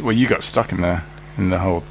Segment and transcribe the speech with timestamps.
[0.00, 1.02] s- well, you got stuck in the
[1.38, 1.84] in the whole.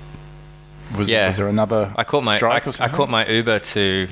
[0.98, 1.28] Was, Yeah.
[1.28, 4.08] was there another I caught my I, strike or I caught my Uber to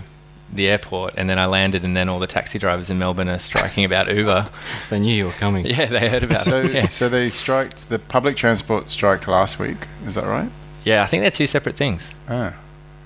[0.54, 3.40] the airport, and then I landed, and then all the taxi drivers in Melbourne are
[3.40, 4.50] striking about Uber.
[4.90, 5.66] They knew you were coming.
[5.66, 6.72] Yeah, they heard about So, it.
[6.74, 6.88] Yeah.
[6.88, 9.88] so they striked the public transport strike last week.
[10.05, 10.50] Is that right?
[10.86, 12.11] yeah, I think they're two separate things.
[12.29, 12.54] Ah.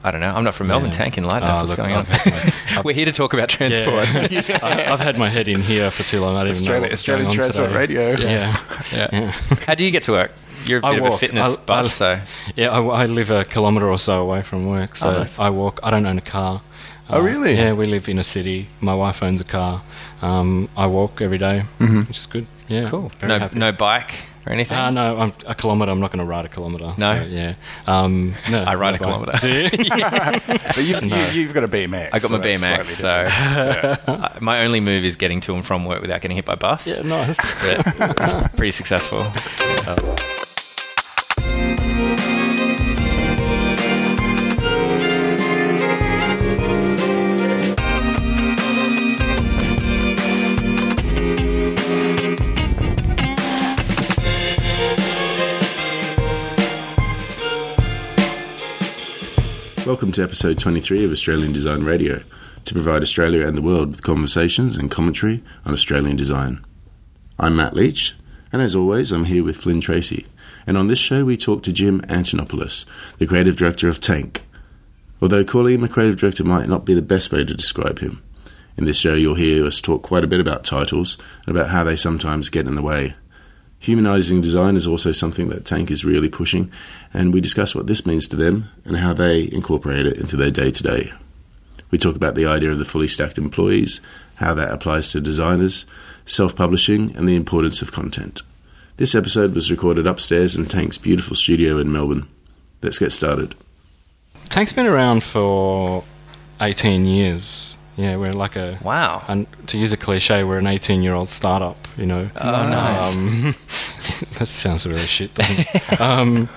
[0.04, 0.34] I don't know.
[0.34, 0.90] I'm not from Melbourne.
[0.92, 0.98] Yeah.
[0.98, 1.42] Tank in light.
[1.42, 2.00] That's Oh, what's look, going on.
[2.02, 4.08] I've had my- We're here to talk about transport.
[4.32, 4.60] Yeah.
[4.64, 6.36] I, I've had my head in here for too long.
[6.38, 7.80] I don't even know Australia, what Australian going on Transport today.
[7.80, 8.10] Radio.
[8.18, 8.58] Yeah.
[8.92, 9.08] Yeah.
[9.14, 9.32] yeah.
[9.68, 10.32] How do you get to work?
[10.66, 12.22] You're a I bit of a fitness I- buff, I- so
[12.56, 15.38] Yeah, I, I live a kilometre or so away from work, so Oh, nice.
[15.38, 15.80] I walk.
[15.84, 16.62] I don't own a car.
[17.10, 17.56] Uh, Oh, really?
[17.56, 18.68] Yeah, we live in a city.
[18.80, 19.82] My wife owns a car.
[20.22, 22.08] Um, I walk every day, Mhm.
[22.08, 22.48] which is good.
[22.68, 23.12] Yeah, cool.
[23.20, 23.60] Very No, happy.
[23.60, 24.14] no bike
[24.46, 24.78] or anything.
[24.78, 25.92] Uh, no, I'm a kilometre.
[25.92, 26.94] I'm not going to ride a kilometre.
[26.98, 27.16] No?
[27.18, 27.54] so, yeah.
[27.88, 29.38] Um, no, I ride a kilometre.
[29.40, 29.70] Do you?
[30.72, 31.16] But you've, No.
[31.32, 32.08] you, you've got a BMX.
[32.08, 34.00] I got so my BMX, so different.
[34.08, 36.88] uh, my only move is getting to and from work without getting hit by bus.
[36.88, 37.38] yeah, nice.
[37.62, 37.86] But
[38.20, 39.26] it's pretty successful.
[39.88, 39.96] Uh,
[59.92, 62.24] Welcome to episode 23 of Australian Design Radio,
[62.64, 66.64] to provide Australia and the world with conversations and commentary on Australian design.
[67.38, 68.16] I'm Matt Leach,
[68.54, 70.28] and as always, I'm here with Flynn Tracy.
[70.66, 72.86] And on this show, we talk to Jim Antonopoulos,
[73.18, 74.46] the creative director of Tank.
[75.22, 78.24] Although calling him a creative director might not be the best way to describe him.
[78.78, 81.84] In this show, you'll hear us talk quite a bit about titles and about how
[81.84, 83.14] they sometimes get in the way.
[83.82, 86.72] Humanizing design is also something that Tank is really pushing,
[87.16, 90.52] and we discuss what this means to them and how they incorporate it into their
[90.52, 91.12] day to day.
[91.90, 94.00] We talk about the idea of the fully stacked employees,
[94.36, 95.88] how that applies to designers,
[96.26, 98.44] self publishing, and the importance of content.
[98.98, 102.28] This episode was recorded upstairs in Tank's beautiful studio in Melbourne.
[102.84, 103.56] Let's get started.
[104.50, 106.04] Tank's been around for
[106.62, 107.76] 18 years.
[108.02, 108.80] Yeah, we're like a.
[108.82, 109.24] wow.
[109.28, 112.32] And to use a cliche, we're an 18 year old startup, you know.
[112.36, 113.14] Oh, nice.
[113.14, 113.56] Um,
[114.40, 116.02] that sounds really shit, doesn't it?
[116.02, 116.50] um,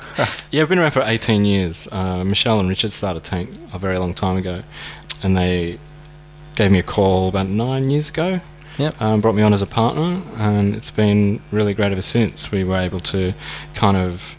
[0.50, 1.86] yeah, I've been around for 18 years.
[1.92, 4.62] Uh, Michelle and Richard started Tank a very long time ago,
[5.22, 5.78] and they
[6.54, 8.40] gave me a call about nine years ago.
[8.78, 9.02] Yep.
[9.02, 12.50] Um, brought me on as a partner, and it's been really great ever since.
[12.50, 13.34] We were able to
[13.74, 14.34] kind of,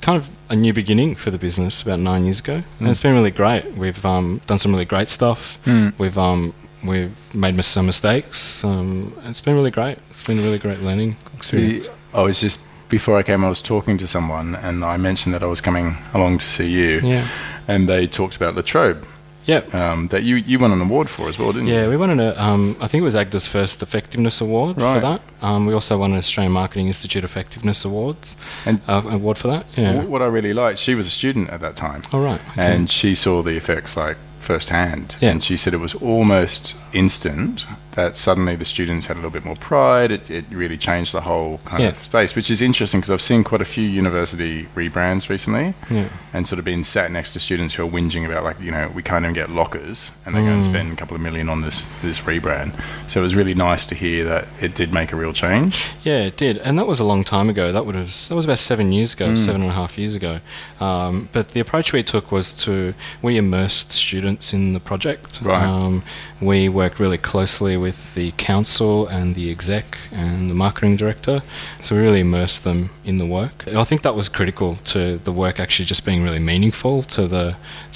[0.00, 3.14] kind of a new beginning for the business about nine years ago, and it's been
[3.14, 3.64] really great.
[3.76, 5.58] We've um, done some really great stuff.
[5.66, 5.92] Mm.
[5.98, 6.54] We've um,
[6.84, 8.64] we've made some mistakes.
[8.64, 9.98] Um, it's been really great.
[10.10, 11.86] It's been a really great learning experience.
[11.86, 15.34] The- I was just before I came, I was talking to someone, and I mentioned
[15.34, 17.26] that I was coming along to see you, Yeah.
[17.66, 19.04] and they talked about La Trobe
[19.46, 19.74] Yep.
[19.74, 21.74] um, that you you won an award for as well, didn't you?
[21.74, 24.94] Yeah, we won an, um, I think it was AGDA's first effectiveness award Right.
[24.94, 25.20] for that.
[25.42, 29.66] Um, we also won an Australian Marketing Institute effectiveness awards And uh, award for that.
[29.76, 30.04] Yeah.
[30.04, 32.40] what I really liked, she was a student at that time, All right.
[32.52, 32.74] okay.
[32.74, 35.16] and she saw the effects like firsthand.
[35.20, 35.30] Yeah.
[35.32, 39.44] And she said it was almost instant that suddenly the students had a little bit
[39.44, 40.10] more pride.
[40.10, 41.88] It, it really changed the whole kind Yeah.
[41.90, 46.08] of space, which is interesting because I've seen quite a few university rebrands recently yeah.
[46.32, 48.90] and sort of been sat next to students who are whinging about like, you know,
[48.94, 50.72] we can't even get lockers and they're going to Mm.
[50.72, 52.72] spend a couple of million on this, this rebrand.
[53.06, 55.84] So it was really nice to hear that it did make a real change.
[56.02, 57.70] Yeah, it did, and that was a long time ago.
[57.72, 59.38] That would have that was about seven years ago, Mm.
[59.38, 60.40] seven and a half years ago.
[60.80, 65.40] Um, but the approach we took was to we immersed students in the project.
[65.42, 65.62] Right.
[65.64, 66.02] Um,
[66.40, 71.36] we worked really closely with the council and the exec and the marketing director,
[71.82, 73.56] so we really immersed them in the work.
[73.66, 77.22] And I think that was critical to the work actually just being really meaningful to
[77.34, 77.46] the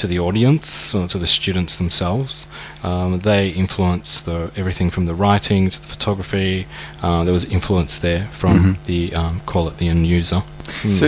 [0.00, 2.46] to the audience or to the students themselves.
[2.88, 6.66] Um, they influenced the everything from the writing to the photography.
[7.04, 8.74] Uh, there was influence there from Mhm.
[8.90, 10.42] the um, call it the end user.
[10.82, 10.96] Mm.
[11.00, 11.06] So,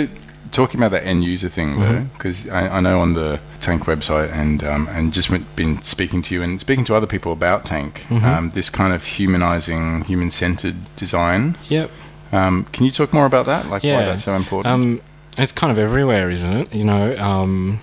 [0.52, 2.12] talking about that end user thing, though, Mhm.
[2.12, 6.34] because I, I know on the Tank website and um, and just been speaking to
[6.34, 8.24] you and speaking to other people about Tank, Mhm.
[8.24, 11.56] um, this kind of humanizing, human centered design.
[11.68, 11.90] Yep.
[12.32, 13.68] Um, can you talk more about that?
[13.70, 14.72] Like why that's so important?
[14.72, 15.00] Um,
[15.36, 16.74] it's kind of everywhere, isn't it?
[16.74, 17.80] You know, um,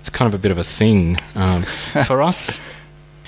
[0.00, 1.18] it's kind of a bit of a thing.
[1.36, 1.62] Um,
[2.06, 2.60] for us,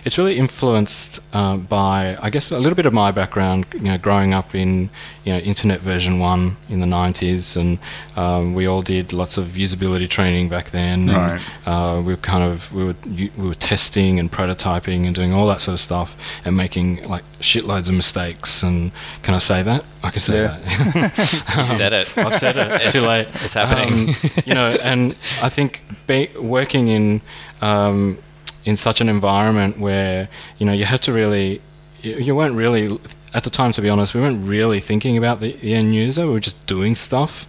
[0.06, 3.66] it's really influenced um, by, I guess, a little bit of my background.
[3.74, 4.88] You know, growing up in
[5.24, 7.78] you know Internet version one in the '90s, and
[8.16, 11.08] um, we all did lots of usability training back then.
[11.10, 11.40] and, Right.
[11.66, 15.46] uh, we were kind of we were we were testing and prototyping and doing all
[15.48, 18.62] that sort of stuff and making like shitloads of mistakes.
[18.62, 18.92] And
[19.22, 19.84] can I say that?
[20.04, 20.58] I can say Yeah.
[20.94, 21.42] that.
[21.58, 22.16] You said it.
[22.16, 22.70] I've said it.
[22.72, 23.26] It's- Too late.
[23.42, 24.10] it's happening.
[24.10, 24.14] Um,
[24.44, 27.20] you know, and I think be, working in
[27.60, 28.18] um,
[28.66, 30.28] in such an environment where
[30.58, 31.60] you know you had to really,
[32.02, 32.98] you, weren't really
[33.32, 33.72] at the time.
[33.72, 36.26] To be honest, we weren't really thinking about the, the end user.
[36.26, 37.46] We were just doing stuff.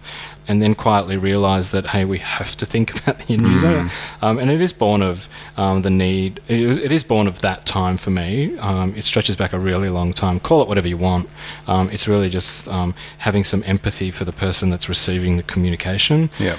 [0.50, 3.84] and then quietly realize that hey, we have to think about the end user,
[4.22, 5.28] um, and it is born of
[5.58, 6.40] um, the need.
[6.48, 8.56] It, is- it is born of that time for me.
[8.58, 10.40] Um, it stretches back a really long time.
[10.40, 11.28] Call it whatever you want.
[11.66, 16.30] Um, it's really just um, having some empathy for the person that's receiving the communication.
[16.38, 16.56] Yep.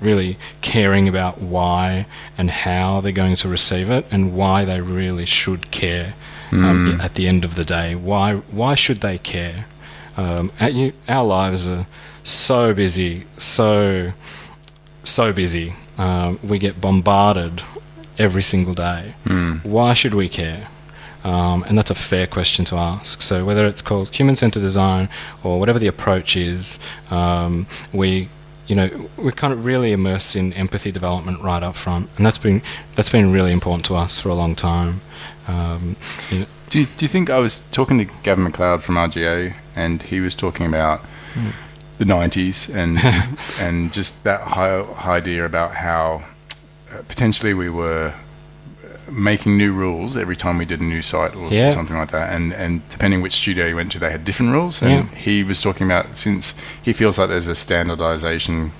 [0.00, 2.06] Really caring about why
[2.38, 6.14] and how they're going to receive it and why they really should care
[6.52, 7.94] um, at the end of the day.
[7.94, 9.66] Why why should they care?
[10.16, 11.86] Um, you, our lives are
[12.24, 14.12] so busy, so
[15.04, 15.74] so busy.
[15.98, 17.62] Um, we get bombarded
[18.18, 19.14] every single day.
[19.62, 20.68] Why should we care?
[21.24, 23.20] Um, and that's a fair question to ask.
[23.20, 25.08] So whether it's called human-centered design
[25.42, 26.78] or whatever the approach is,
[27.10, 28.28] um, we,
[28.70, 32.38] you know, we're kind of really immersed in empathy development right up front, and that's
[32.38, 32.62] been
[32.94, 35.00] that's been really important to us for a long time.
[35.48, 35.96] Um,
[36.30, 39.54] you know, Do you, do you think I was talking to Gavin McLeod from RGA,
[39.74, 41.04] and he was talking about
[41.98, 42.98] the '90s and
[43.60, 46.22] and just that whole idea about how
[46.92, 48.14] uh, potentially we were
[49.10, 51.70] making new rules every time we did a new site or Yeah.
[51.70, 54.80] something like that, and and depending which studio you went to, they had different rules.
[54.82, 55.04] And Yeah.
[55.18, 58.72] he was talking about since he feels like there's a standardization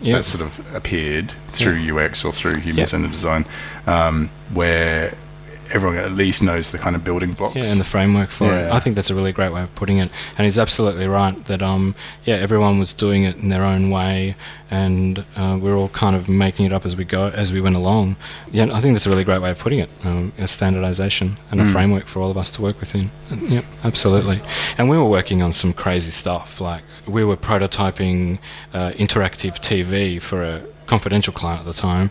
[0.00, 0.16] yeah.
[0.16, 3.44] that sort of appeared through UX or through human centered design,
[3.86, 5.14] um, where
[5.70, 7.56] everyone at least knows the kind of building blocks.
[7.56, 8.70] Yeah, and the framework for it.
[8.72, 10.10] I think that's a really great way of putting it.
[10.36, 11.94] And he's absolutely right that um,
[12.24, 14.36] yeah, everyone was doing it in their own way,
[14.70, 17.76] and uh, we're all kind of making it up as we go, as we went
[17.76, 18.16] along.
[18.50, 19.90] Yeah, I think that's a really great way of putting it.
[20.04, 21.72] Um, a standardization and a Mm.
[21.72, 23.10] framework for all of us to work within.
[23.30, 24.40] And, yeah, absolutely.
[24.78, 26.60] And we were working on some crazy stuff.
[26.60, 28.38] Like we were prototyping
[28.74, 32.10] uh, interactive TV for a confidential client at the time,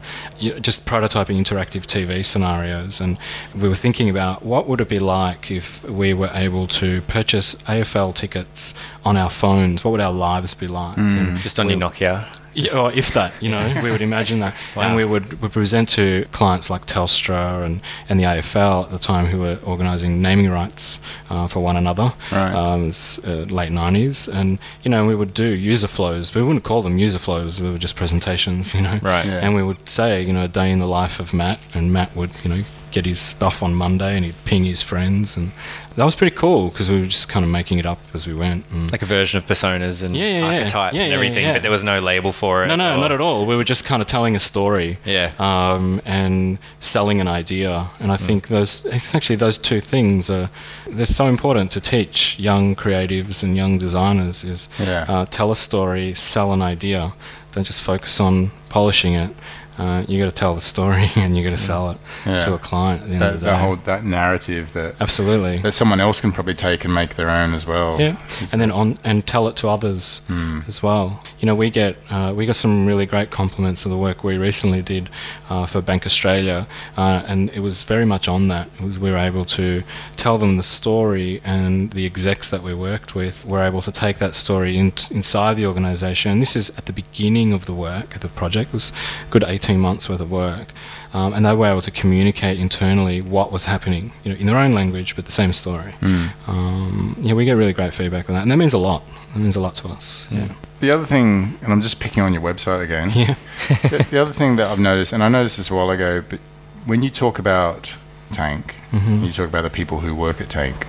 [0.61, 3.17] just prototyping interactive TV scenarios, and
[3.53, 7.55] we were thinking about what would it be like if we were able to purchase
[7.67, 9.83] AFL tickets on our phones.
[9.83, 10.95] What would our lives be like?
[10.95, 11.17] Hmm.
[11.17, 12.29] And Just on we- your Nokia.
[12.57, 14.83] Yeah, or if that, you know, we would imagine that, Wow.
[14.83, 18.99] and we would, would present to clients like Telstra and, and the AFL at the
[18.99, 20.99] time who were organising naming rights
[21.29, 22.11] uh, for one another.
[22.31, 22.53] Right.
[22.53, 26.33] Um, was, uh, late nineties, and you know, we would do user flows.
[26.33, 28.99] We wouldn't call them user flows; we were just presentations, you know.
[29.01, 29.25] Right.
[29.25, 29.39] Yeah.
[29.43, 32.15] And we would say, you know, a day in the life of Matt, and Matt
[32.15, 32.63] would, you know,
[32.97, 35.51] get his stuff on Monday, and he'd ping his friends, and
[35.95, 38.33] that was pretty cool because we were just kind of making it up as we
[38.33, 38.65] went.
[38.71, 41.69] and- Like a version of personas and Yeah, yeah, archetypes Yeah, and everything, but there
[41.79, 42.67] was no label for it.
[42.67, 43.45] No, no, or- not at all.
[43.45, 44.97] We were just kind of telling a story.
[45.05, 45.31] Yeah.
[45.37, 47.71] Um, and selling an idea.
[47.99, 48.71] And I think those
[49.13, 50.49] actually those two things are
[50.97, 56.13] they're so important to teach young creatives and young designers is uh, tell a story,
[56.15, 57.13] sell an idea.
[57.53, 59.31] Don't just focus on polishing it.
[59.77, 62.39] Uh, you got to tell the story and you got to sell it Yeah.
[62.39, 65.57] to a client at the end that, of the that whole that narrative that Absolutely.
[65.59, 67.99] that someone else can probably take and make their own as well.
[68.01, 68.17] Yeah,
[68.51, 70.61] and then on and tell it to others Hmm.
[70.67, 71.21] as well.
[71.39, 74.37] You know, we get uh, we got some really great compliments of the work we
[74.37, 75.09] recently did
[75.49, 76.65] uh, for Bank Australia,
[76.97, 78.69] uh, and it was very much on that.
[78.79, 79.83] It was we were able to
[80.15, 84.17] tell them the story, and the execs that we worked with were able to take
[84.17, 86.31] that story in, inside the organisation.
[86.31, 88.91] And this is at the beginning of the work, the project was
[89.27, 90.67] a good eighteen months worth of work.
[91.13, 94.57] Um, and they were able to communicate internally what was happening, you know, in their
[94.57, 95.93] own language, but the same story.
[95.99, 96.27] Hmm.
[96.47, 99.03] Um, yeah, we get really great feedback on that, and that means a lot.
[99.33, 100.25] That means a lot to us.
[100.29, 100.53] Yeah.
[100.79, 103.09] The other thing, and I'm just picking on your website again.
[103.15, 103.35] Yeah.
[103.89, 106.39] the, the other thing that I've noticed, and I noticed this a while ago, but
[106.85, 107.95] when you talk about
[108.31, 109.25] Tank, Mhm.
[109.25, 110.85] you talk about the people who work at Tank.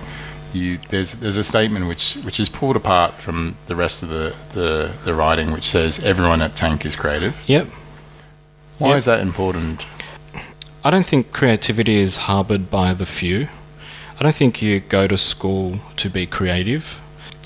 [0.53, 4.35] You, there's there's a statement which which is pulled apart from the rest of the,
[4.53, 7.43] the, the writing, which says everyone at Tank is creative.
[7.47, 7.67] Yep.
[8.79, 8.97] Why Yep.
[8.97, 9.85] is that important?
[10.83, 13.47] I don't think creativity is harbored by the few.
[14.19, 16.97] I don't think you go to school to be creative.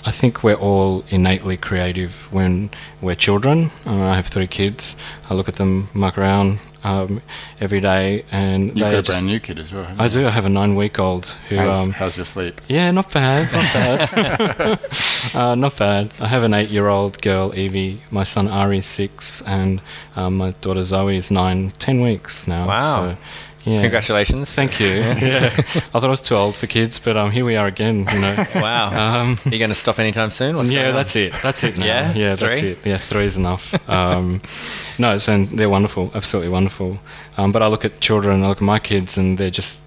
[0.05, 2.69] I think we're all innately creative when
[3.01, 3.71] we're children.
[3.85, 4.95] Uh, I have three kids.
[5.29, 7.21] I look at them muck around um,
[7.59, 9.09] every day, and You've they got a just.
[9.19, 9.87] brand new kid as well.
[9.97, 10.09] I you?
[10.11, 10.27] do.
[10.27, 11.55] I have a nine-week-old who.
[11.57, 12.59] How's, um, how's your sleep?
[12.67, 13.73] Yeah, not bad, not
[14.13, 14.79] bad.
[15.35, 16.11] uh, not bad.
[16.19, 18.01] I have an eight-year-old girl, Evie.
[18.11, 19.81] My son Ari is six, and
[20.15, 22.67] um, my daughter Zoe is nine, ten weeks now.
[22.67, 22.79] Wow.
[23.13, 23.17] So,
[23.65, 23.81] yeah.
[23.81, 24.51] Congratulations.
[24.51, 24.87] Thank you.
[24.97, 28.07] yeah, I thought I was too old for kids, but um, here we are again.
[28.11, 28.45] You know.
[28.55, 28.87] Wow.
[29.21, 30.55] Um, Are you going to stop anytime soon?
[30.55, 31.33] What's yeah, that's it.
[31.41, 31.85] That's it now.
[31.85, 32.13] Yeah?
[32.13, 32.85] yeah, that's it.
[32.85, 33.73] Yeah, three is enough.
[33.89, 34.41] Um,
[34.97, 36.99] no, so they're wonderful, absolutely wonderful.
[37.37, 39.79] Um, but I look at children, I look at my kids, and they're just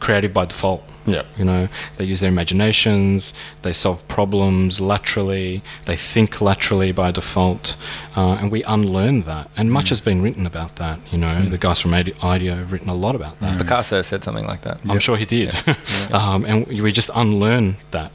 [0.00, 0.84] creative by default.
[1.06, 1.22] Yeah.
[1.36, 7.76] You know, they use their imaginations, they solve problems laterally, they think laterally by default,
[8.16, 9.50] uh, and we unlearn that.
[9.56, 10.98] And much has been written about that.
[11.12, 13.58] You know, the guys from Ide- IDEO have written a lot about that.
[13.60, 14.78] Picasso said something like that.
[14.88, 15.54] I'm sure he did.
[16.12, 18.12] um, and we just unlearn that.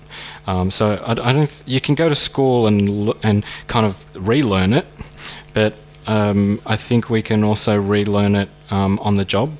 [0.47, 1.63] Um, so I, I don't.
[1.65, 4.85] You can go to school and and kind of relearn it,
[5.53, 9.51] but um, I think we can also relearn it um, on the job.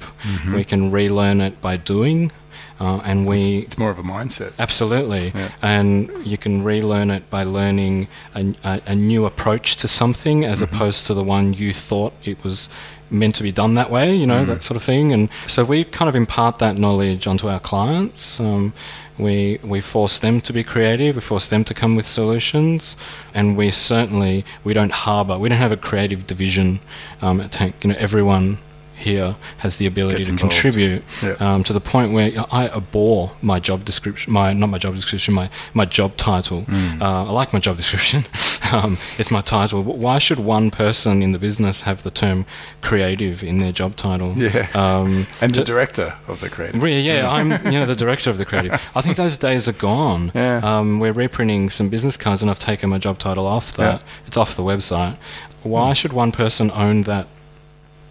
[0.53, 2.31] We can relearn it by doing,
[2.79, 4.51] uh, and we It's more of a mindset.
[4.57, 5.31] Absolutely.
[5.36, 5.50] Yeah.
[5.62, 10.62] And you can relearn it by learning a, a, a new approach to something as
[10.62, 10.75] Mm-hmm.
[10.75, 12.69] opposed to the one you thought it was
[13.12, 14.48] meant to be done that way, you know, Mm.
[14.48, 15.12] that sort of thing.
[15.12, 18.39] And so we kind of impart that knowledge onto our clients.
[18.39, 18.71] Um,
[19.17, 22.95] we, we force them to be creative, we force them to come with solutions,
[23.33, 26.79] and we certainly, we don't harbour, we don't have a creative division
[27.21, 27.75] um, at Tank.
[27.83, 28.59] You know, everyone
[28.99, 30.53] here has the ability to involved.
[30.53, 31.35] contribute Yeah.
[31.39, 35.33] um, to the point where I abhor my job description, my not my job description,
[35.33, 36.63] my my job title.
[36.63, 37.01] Mm.
[37.01, 38.25] Uh, I like my job description;
[38.71, 39.83] um, it's my title.
[39.83, 42.45] But why should one person in the business have the term
[42.81, 44.33] creative in their job title?
[44.37, 44.67] Yeah.
[44.73, 46.81] Um, And the to- director of the creative.
[46.83, 48.79] Really, yeah, I'm you know the director of the creative.
[48.95, 50.31] I think those days are gone.
[50.35, 50.59] Yeah.
[50.63, 54.01] Um, we're reprinting some business cards, and I've taken my job title off that.
[54.01, 54.07] Yeah.
[54.27, 55.15] It's off the website.
[55.63, 57.27] Why should one person own that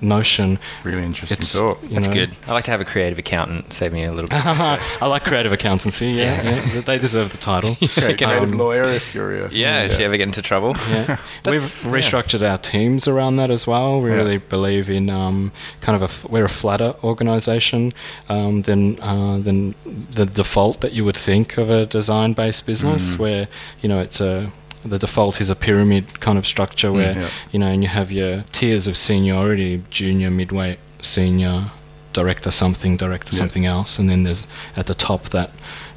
[0.01, 0.59] notion?
[0.85, 1.79] Really interesting It's thought.
[1.91, 2.37] That's know, good.
[2.47, 4.39] I like to have a creative accountant save me a little bit.
[4.47, 6.09] I like creative accountancy.
[6.13, 6.81] Yeah, yeah.
[6.83, 7.77] they deserve the title.
[7.95, 10.77] Creative Um, lawyer if you're a yeah, if you ever get into trouble.
[10.89, 11.07] Yeah.
[11.47, 11.91] We've That's- yeah.
[11.93, 14.01] restructured our teams around that as well.
[14.01, 14.17] We Yeah.
[14.17, 17.93] really believe in um, kind of a f- we're a flatter organisation
[18.29, 19.75] um, than uh, than
[20.13, 23.19] the default that you would think of a design-based business, Mm.
[23.19, 23.49] where
[23.83, 24.51] you know it's a
[24.85, 27.29] the default is a pyramid kind of structure where yeah.
[27.53, 31.71] you know and you have your tiers of seniority: junior, midweight, senior,
[32.13, 33.39] director something, director Yeah.
[33.39, 35.51] something else, and then there's at the top that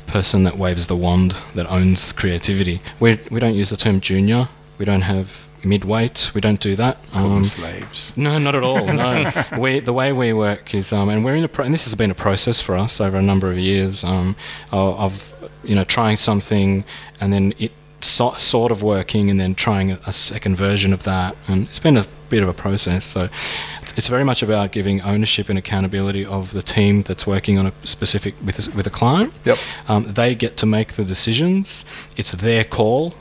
[0.07, 2.81] person that waves the wand that owns creativity.
[2.99, 4.49] We we don't use the term junior.
[4.77, 6.31] We don't have midweight.
[6.33, 6.97] We don't do that.
[7.13, 8.13] Um, slaves.
[8.17, 8.85] no, not at all.
[8.85, 11.85] No, we the way we work is, um, and we're in a, pro- and this
[11.85, 14.35] has been a process for us over a number of years um,
[14.71, 16.83] of, of you know trying something
[17.19, 17.71] and then it
[18.03, 21.79] so, sort of working and then trying a, a second version of that, and it's
[21.79, 23.05] been a bit of a process.
[23.05, 23.29] So
[23.97, 27.73] it's very much about giving ownership and accountability of the team that's working on a
[27.83, 29.33] specific with a, with a client.
[29.45, 29.57] Yep.
[29.87, 31.85] Um, they get to make the decisions.
[32.17, 33.13] It's their call.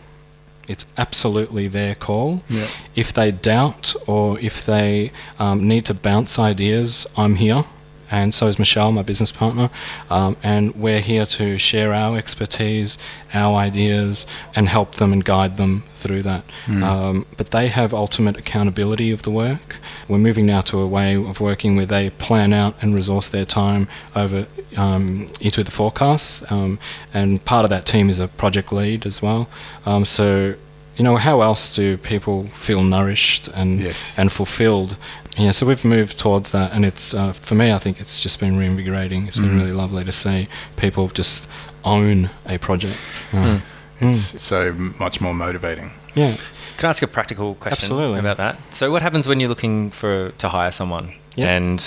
[0.69, 2.43] It's absolutely their call.
[2.49, 2.69] Yeah.
[2.95, 7.65] If they doubt or if they um, need to bounce ideas, I'm here.
[8.11, 9.71] And so is Michelle, my business partner.
[10.11, 12.99] Um, and we're here to share our expertise,
[13.33, 16.45] our ideas, and help them and guide them through that.
[16.83, 19.77] Um, but they have ultimate accountability of the work.
[20.09, 23.45] We're moving now to a way of working where they plan out and resource their
[23.45, 23.87] time
[24.17, 26.51] over um, into the forecasts.
[26.51, 26.79] Um,
[27.15, 29.49] and part of that team is a project lead as well.
[29.87, 30.55] Um, so,
[31.01, 34.19] you know, how else do people feel nourished and Yes.
[34.19, 34.99] and fulfilled?
[35.39, 37.73] Yeah, so we've moved towards that, and it's uh, for me.
[37.73, 39.27] I think it's just been reinvigorating.
[39.27, 39.61] It's been Mhm.
[39.61, 41.49] really lovely to see people just
[41.85, 43.25] own a project.
[43.33, 43.61] Uh,
[44.03, 45.91] It's so much more motivating.
[46.15, 46.37] Yeah,
[46.77, 48.19] Can I ask a practical question Absolutely.
[48.19, 48.57] about that?
[48.73, 51.49] So, what happens when you're looking for to hire someone, Yeah.
[51.57, 51.83] and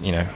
[0.00, 0.26] you know,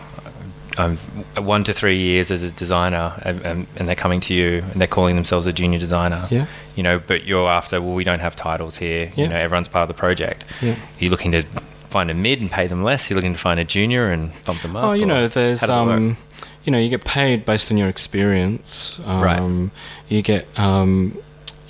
[0.76, 0.96] I'm
[1.38, 4.78] one to three years as a designer, and, and, and they're coming to you and
[4.80, 6.26] they're calling themselves a junior designer.
[6.30, 6.46] Yeah.
[6.76, 7.80] You know, but you're after.
[7.80, 9.12] Well, we don't have titles here.
[9.14, 9.24] Yeah.
[9.24, 10.44] You know, everyone's part of the project.
[10.60, 10.72] yeah.
[10.72, 11.42] Are looking to
[11.90, 13.08] find a mid and pay them less?
[13.08, 14.84] You're looking to find a junior and bump them up?
[14.84, 15.90] Oh, you know, there's how does it work?
[15.96, 16.16] um,
[16.64, 18.98] you know, you get paid based on your experience.
[19.04, 19.70] Um, Right.
[20.08, 21.16] You get um,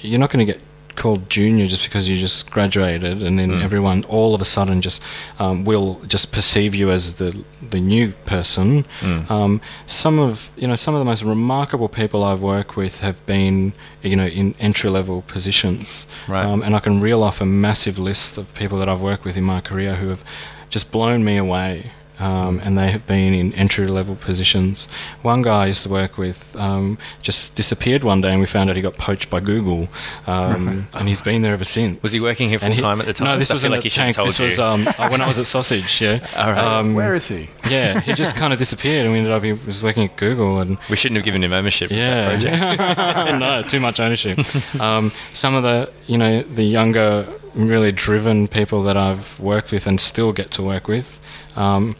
[0.00, 0.60] you're not going to get
[0.96, 3.62] called junior just because you just graduated, and then Mm.
[3.62, 5.02] everyone all of a sudden just
[5.38, 8.84] um, will just perceive you as the the new person.
[9.00, 9.30] Mm.
[9.30, 13.16] Um, some of you know some of the most remarkable people I've worked with have
[13.26, 13.72] been
[14.02, 16.44] you know in entry level positions, Right.
[16.46, 19.36] um, and I can reel off a massive list of people that I've worked with
[19.36, 20.22] in my career who have
[20.70, 21.90] just blown me away.
[22.18, 24.86] Um, and they have been in entry level positions.
[25.22, 28.70] One guy I used to work with um, just disappeared one day, and we found
[28.70, 29.88] out he got poached by Google,
[30.28, 32.00] um, and he's been there ever since.
[32.02, 33.26] Was he working here And he- full-time at the time?
[33.26, 34.26] No, this was feel in like a he should have tank.
[34.28, 34.64] This told was you.
[34.64, 36.00] um, uh, when I was at Sausage.
[36.00, 36.24] Yeah.
[36.36, 36.58] All right.
[36.58, 37.50] Um, Where is he?
[37.68, 40.60] yeah, he just kind of disappeared, and we ended up he was working at Google,
[40.60, 43.40] and we shouldn't have given him ownership of that yeah, project.
[43.40, 44.38] no, too much ownership.
[44.80, 49.86] Um, some of the, you know, the younger, really driven people that I've worked with
[49.88, 51.20] and still get to work with,
[51.56, 51.96] um,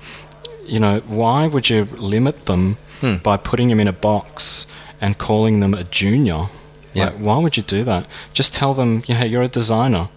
[0.67, 3.17] you know, why would you limit them Hmm.
[3.17, 4.67] by putting them in a box
[5.01, 6.47] and calling them a junior?
[6.95, 7.07] Yeah.
[7.07, 8.07] Like, why would you do that?
[8.33, 10.09] Just tell them, yeah, you're a designer.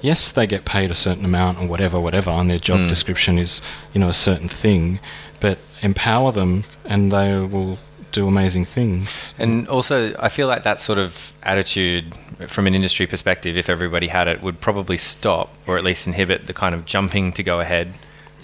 [0.00, 2.86] Yes, they get paid a certain amount or whatever, whatever, and their job Hmm.
[2.88, 3.62] description is,
[3.92, 4.98] you know, a certain thing,
[5.40, 7.78] but empower them and they will
[8.12, 9.34] do amazing things.
[9.38, 12.14] And also, I feel like that sort of attitude
[12.48, 16.46] from an industry perspective, if everybody had it, would probably stop or at least inhibit
[16.46, 17.92] the kind of jumping to go ahead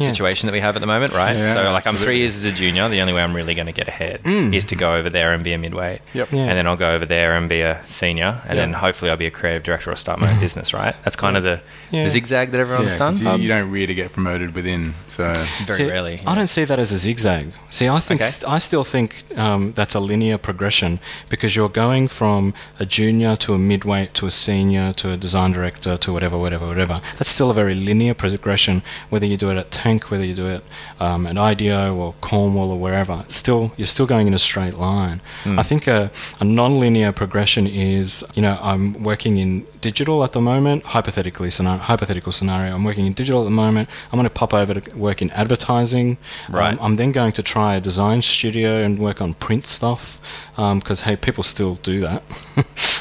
[0.01, 0.09] Yeah.
[0.09, 1.37] situation that we have at the moment, right?
[1.37, 2.89] Yeah, so, like, I'm three years as a junior.
[2.89, 4.55] The only way I'm really going to get ahead Mm.
[4.55, 6.01] is to go over there and be a midweight.
[6.15, 6.33] Yep.
[6.33, 6.41] Yeah.
[6.41, 8.41] And then I'll go over there and be a senior.
[8.49, 8.63] And Yeah.
[8.67, 10.95] then hopefully I'll be a creative director or start my own business, right?
[11.05, 13.17] That's kind of the, the zigzag that everyone's done.
[13.17, 14.95] you, Um, you don't really get promoted within.
[15.09, 15.33] So
[15.65, 16.21] very See, rarely.
[16.27, 17.53] I don't see that as a zigzag.
[17.71, 18.31] See, I think Okay.
[18.47, 23.55] I still think um, that's a linear progression because you're going from a junior to
[23.55, 27.01] a midweight to a senior to a design director to whatever, whatever, whatever.
[27.19, 28.83] That's still a very linear progression.
[29.11, 30.65] Whether you do it at Whether you do it
[31.01, 35.21] um, at IDEO or Cornwell or wherever, still you're still going in a straight line.
[35.45, 40.41] I think a, a non-linear progression is, you know, I'm working in digital at the
[40.41, 40.85] moment.
[40.85, 42.75] Hypothetically, scenario, hypothetical scenario.
[42.75, 43.89] I'm working in digital at the moment.
[44.13, 46.19] I'm going to pop over to work in advertising.
[46.49, 46.73] Right.
[46.75, 50.21] Um, I'm then going to try a design studio and work on print stuff
[50.57, 52.23] because hey, people still do that.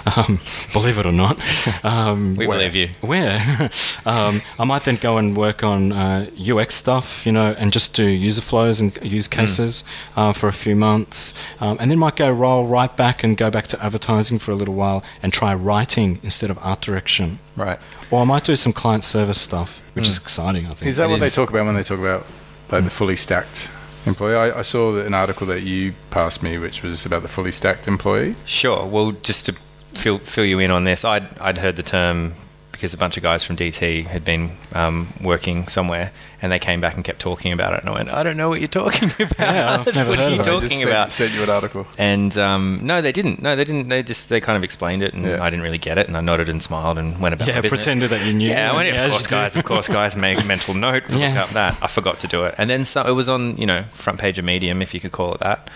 [0.15, 0.39] um,
[0.73, 1.39] believe it or not.
[1.83, 2.89] Um, we believe you.
[3.01, 3.39] where
[4.05, 7.93] um, I might then go and work on uh, UX stuff, you know, and just
[7.93, 9.83] do user flows and use cases
[10.15, 13.51] uh, for a few months, um, and then might go roll right back and go
[13.51, 17.39] back to advertising for a little while and try writing instead of art direction.
[17.55, 17.79] Right.
[18.09, 20.65] Or I might do some client service stuff, which is exciting.
[20.65, 20.89] I think.
[20.89, 22.25] is that It what they talk about when they talk about
[22.71, 23.69] like the fully stacked
[24.05, 24.35] employee?
[24.35, 27.51] I, I saw that an article that you passed me, which was about the fully
[27.51, 28.35] stacked employee.
[28.45, 28.85] Sure.
[28.85, 29.55] Well, just to
[29.95, 32.35] fill, fill you in on this, I'd, I'd heard the term
[32.79, 36.79] because a bunch of guys from DT had been um, working somewhere and they came
[36.79, 37.81] back and kept talking about it.
[37.81, 39.37] And I went, I don't know what you're talking about.
[39.37, 41.11] Yeah, what are you talking about?
[41.11, 41.85] Sent, sent you an article.
[41.97, 43.41] And um, no, they didn't.
[43.41, 43.89] No, they didn't.
[43.89, 45.43] They just they kind of explained it, and Yeah.
[45.43, 46.07] I didn't really get it.
[46.07, 47.79] And I nodded and smiled and went about yeah, my business.
[47.79, 48.47] pretended that you knew.
[48.49, 49.55] Yeah, I went, as of course, guys.
[49.57, 50.15] Of course, guys.
[50.15, 51.03] Make a mental note.
[51.09, 51.43] Look Yeah.
[51.43, 51.77] up that.
[51.83, 54.39] I forgot to do it, and then so, it was on, you know, front page
[54.39, 55.69] of Medium, if you could call it that.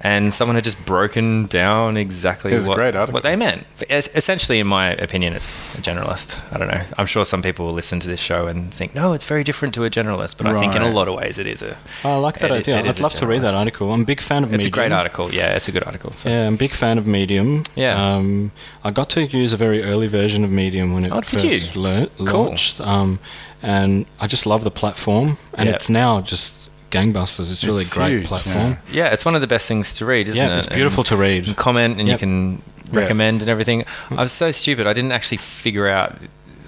[0.00, 3.66] And someone had just broken down exactly It was a what, great what they meant.
[3.90, 6.38] Es- essentially, in my opinion, it's a generalist.
[6.52, 6.82] I don't know.
[6.96, 9.74] I'm sure some people will listen to this show and think, no, it's very different
[9.74, 10.36] to a generalist.
[10.36, 11.76] But I think in a lot of ways, it is a.
[12.04, 12.78] I like that it- idea.
[12.78, 13.90] it is I'd love to read that article.
[13.92, 14.60] I'm a big fan of It's Medium.
[14.60, 15.34] It's a great article.
[15.34, 16.12] Yeah, it's a good article.
[16.16, 16.28] So.
[16.28, 17.64] Yeah, I'm a big fan of Medium.
[17.74, 18.00] Yeah.
[18.00, 18.52] Um,
[18.84, 22.06] I got to use a very early version of Medium when it Oh, first lear-
[22.18, 22.44] Cool.
[22.44, 22.80] launched.
[22.80, 23.18] Um,
[23.62, 25.38] and I just love the platform.
[25.54, 25.74] And Yeah.
[25.74, 26.54] it's now just
[26.90, 27.50] gangbusters.
[27.50, 28.74] It's really It's great huge, platform.
[28.90, 30.46] Yeah, it's one of the best things to read, isn't it?
[30.48, 30.58] Yeah, it?
[30.58, 31.36] it's beautiful And to read.
[31.46, 32.14] You can comment and Yep.
[32.14, 33.00] you can Yeah.
[33.00, 33.84] recommend and everything.
[34.10, 34.86] I was so stupid.
[34.86, 36.16] I didn't actually figure out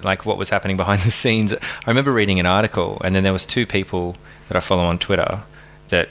[0.03, 1.53] like what was happening behind the scenes.
[1.53, 1.57] I
[1.87, 4.15] remember reading an article, and then there was two people
[4.47, 5.41] that I follow on Twitter
[5.89, 6.09] that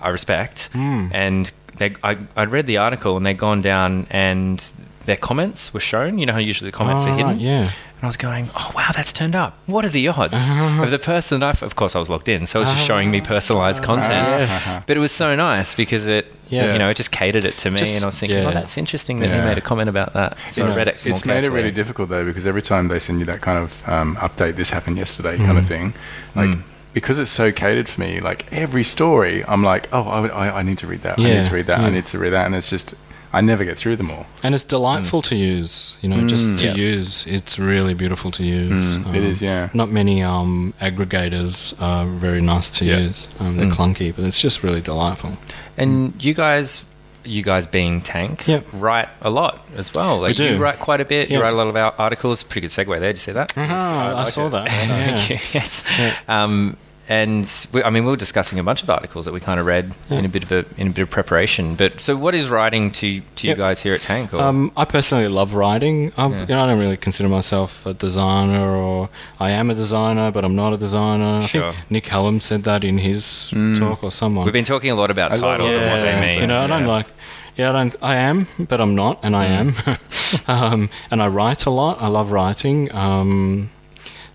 [0.00, 1.10] I respect, Mm.
[1.14, 4.62] and they, I, I'd read the article, and they'd gone down, and
[5.06, 6.18] their comments were shown.
[6.18, 7.26] You know how usually the comments Oh, are hidden.
[7.32, 7.60] right, yeah.
[7.62, 9.56] And I was going, oh wow, that's turned up.
[9.66, 10.34] What are the odds
[10.84, 11.66] of the person that I?
[11.66, 14.12] Of course, I was logged in, so it was just showing me personalized content.
[14.12, 14.78] Yes.
[14.86, 16.74] But it was so nice because it, Yeah.
[16.74, 18.48] you know, it just catered it to me, Just- and I was thinking, yeah.
[18.48, 19.40] oh, that's interesting that Yeah.
[19.42, 20.36] he made a comment about that.
[20.50, 21.06] So it's, I read it.
[21.06, 23.88] it's made it really difficult though because every time they send you that kind of
[23.88, 25.94] um, update, this happened yesterday kind of thing,
[26.34, 26.62] like Mm.
[26.92, 28.20] because it's so catered for me.
[28.20, 31.18] Like every story, I'm like, oh, I, I, I need to read that.
[31.18, 31.80] Yeah, I need to read that.
[31.80, 31.86] yeah.
[31.86, 32.94] I need to read that, and it's just
[33.36, 34.26] I never get through them all.
[34.42, 36.58] And it's delightful to use, you know, just Mm.
[36.60, 36.74] to Yeah.
[36.74, 37.26] use.
[37.26, 38.96] It's really beautiful to use.
[38.96, 39.68] Mm, it is, yeah.
[39.74, 42.98] Not many um, aggregators are very nice to Yeah.
[43.08, 43.28] use.
[43.38, 43.76] Um, they're Mm.
[43.78, 45.32] clunky, but it's just really delightful.
[45.76, 46.84] And you guys,
[47.24, 48.64] you guys being Tank, Yep.
[48.72, 50.20] write a lot as well.
[50.20, 50.44] Like do.
[50.44, 51.28] you write quite a bit.
[51.30, 52.42] You write a lot of articles.
[52.42, 53.12] Pretty good segue there.
[53.12, 53.52] Did you see that?
[53.56, 54.50] Ah, I, like saw it.
[54.50, 54.68] that.
[54.70, 54.90] Thank
[55.30, 55.36] Yeah.
[55.36, 55.38] you.
[55.52, 55.82] yes.
[56.28, 56.76] Um,
[57.08, 59.66] and we, I mean, we were discussing a bunch of articles that we kind of
[59.66, 60.18] read Yeah.
[60.18, 61.74] in a bit of a in a bit of preparation.
[61.76, 64.34] But so, what is writing to to you guys here at Tank?
[64.34, 66.12] Or, Um, I personally love writing.
[66.16, 66.40] I'm, Yeah.
[66.40, 70.44] you know, I don't really consider myself a designer, or I am a designer, but
[70.44, 71.42] I'm not a designer.
[71.42, 71.72] I Sure.
[71.72, 73.78] think Nick Hallam said that in his Mm.
[73.78, 74.44] talk, or someone.
[74.44, 76.40] we've been talking a lot about I titles and what they mean.
[76.40, 76.96] You know, I don't Yeah.
[76.98, 77.06] like.
[77.56, 77.96] Yeah, I don't.
[78.02, 79.74] I am, but I'm not, and I am.
[80.46, 81.96] um, and I write a lot.
[82.02, 82.94] I love writing.
[82.94, 83.70] Um,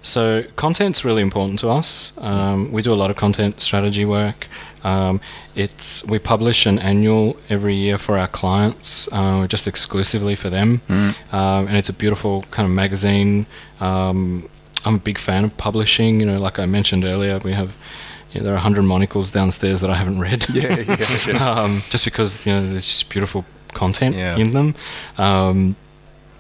[0.02, 2.12] so content's really important to us.
[2.18, 4.48] Um, we do a lot of content strategy work.
[4.84, 5.22] Um,
[5.56, 10.82] it's we publish an annual every year for our clients, uh, just exclusively for them,
[10.90, 13.46] um, and it's a beautiful kind of magazine.
[13.80, 14.50] Um,
[14.86, 16.20] I'm a big fan of publishing.
[16.20, 17.76] You know, like I mentioned earlier, we have.
[18.34, 20.46] You know, there are 100 monocles downstairs that I haven't read.
[20.54, 21.50] Yeah, yeah, yeah.
[21.52, 24.38] um, just because you know there's just beautiful content Yeah.
[24.38, 24.74] in them.
[25.18, 25.76] Um,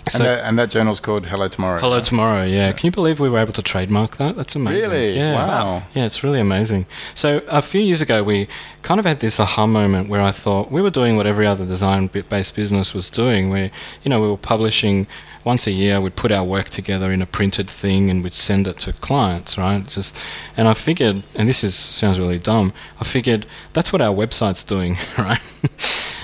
[0.06, 1.80] and, so that, and that journal's called Hello Tomorrow.
[1.80, 2.72] Hello Tomorrow, yeah.
[2.72, 4.36] Can you believe we were able to trademark that?
[4.36, 4.90] That's amazing.
[4.90, 5.16] Really?
[5.16, 5.36] Yeah.
[5.36, 5.84] Wow.
[5.94, 6.86] Yeah, it's really amazing.
[7.14, 8.48] So a few years ago, we
[8.82, 11.66] kind of had this aha moment where I thought we were doing what every other
[11.66, 13.50] design-based business was doing.
[13.50, 13.70] Where
[14.04, 15.08] you know we were publishing
[15.44, 16.00] once a year.
[16.00, 19.58] We'd put our work together in a printed thing and we'd send it to clients,
[19.58, 19.86] right?
[19.88, 20.16] Just
[20.58, 22.74] and I figured, and this is sounds really dumb.
[23.00, 25.42] I figured that's what our website's doing, right?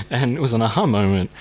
[0.10, 1.32] and it was an aha moment.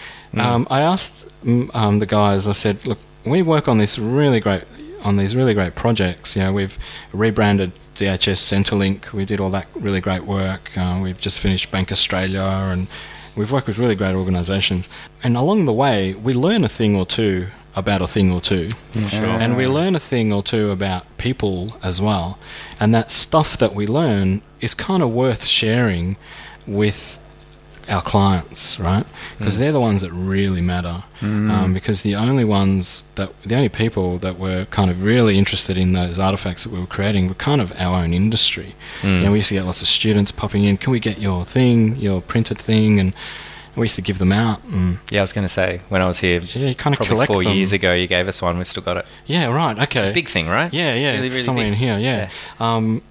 [0.40, 2.46] Um, I asked mm, um, the guys.
[2.46, 4.64] I said, "Look, we work on this really great
[5.02, 6.34] on these really great projects.
[6.36, 6.76] You know, we've
[7.12, 9.12] rebranded DHS Centrelink.
[9.12, 10.76] We did all that really great work.
[10.76, 12.88] Uh, we've just finished Bank Australia, and
[13.36, 14.88] we've worked with really great organisations.
[15.22, 18.70] And along the way, we learn a thing or two about a thing or two,
[18.94, 22.38] and we learn a thing or two about people as well.
[22.80, 26.16] And that stuff that we learn is kind of worth sharing
[26.66, 27.18] with
[27.88, 29.06] our clients, right?
[29.38, 31.04] Because they're the ones that really matter.
[31.22, 35.76] Um, because the only ones that, the only people that were kind of really interested
[35.76, 38.74] in those artifacts that we were creating were kind of our own industry.
[39.02, 41.44] You know, we used to get lots of students popping in, can we get your
[41.44, 42.98] thing, your printed thing?
[43.00, 43.12] And
[43.76, 44.64] we used to give them out.
[44.64, 47.06] And Yeah, I was going to say when I was here, yeah, you kind of
[47.06, 47.52] probably four them.
[47.54, 48.56] years ago, you gave us one.
[48.58, 49.06] We've still got it.
[49.26, 49.78] Yeah, right.
[49.84, 50.12] Okay.
[50.12, 50.72] Big thing, right?
[50.72, 51.72] Yeah, yeah, Really, it's really somewhere big.
[51.74, 51.98] in here.
[51.98, 52.30] Yeah.
[52.58, 53.02] Um,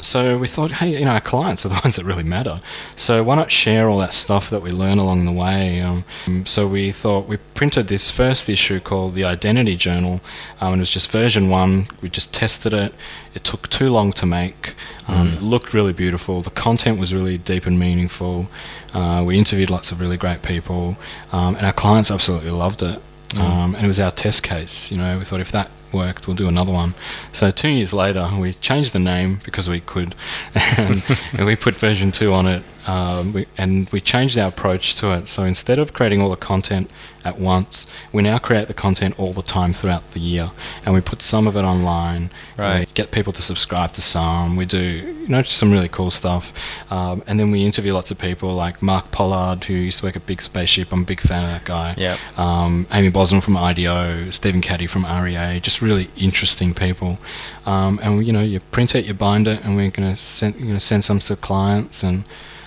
[0.00, 2.60] so we thought, hey, you know, our clients are the ones that really matter.
[2.96, 5.80] So why not share all that stuff that we learn along the way?
[5.80, 6.04] Um,
[6.44, 10.20] so we thought we printed this first issue called the Identity Journal,
[10.60, 11.88] um, and it was just version one.
[12.02, 12.94] We just tested it.
[13.34, 14.74] It took too long to make.
[15.08, 16.42] Um, It looked really beautiful.
[16.42, 18.48] The content was really deep and meaningful.
[18.94, 20.96] Uh, we interviewed lots of really great people,
[21.32, 23.00] um, and our clients absolutely loved it.
[23.36, 24.90] Um, and it was our test case.
[24.90, 26.94] You know, we thought if that worked, we'll do another one.
[27.32, 30.14] So two years later, we changed the name because we could,
[30.54, 32.62] and, and we put version two on it.
[32.86, 35.26] Um, we, and we changed our approach to it.
[35.26, 36.88] So instead of creating all the content
[37.24, 40.52] at once, we now create the content all the time throughout the year,
[40.84, 42.30] and we put some of it online.
[42.56, 42.86] Right.
[42.86, 44.54] We get people to subscribe to some.
[44.54, 46.52] We do, you know, just some really cool stuff.
[46.88, 50.14] Um, and then we interview lots of people like Mark Pollard, who used to work
[50.14, 50.92] at Big Spaceship.
[50.92, 52.38] I'm a big fan of that guy Yep.
[52.38, 57.18] um, Amy Bosman from IDEO, Stephen Caddy from REA, just really interesting people.
[57.64, 60.56] Um, and you know, you print it, you bind it, and we're going to send
[60.56, 62.24] you know send some to clients and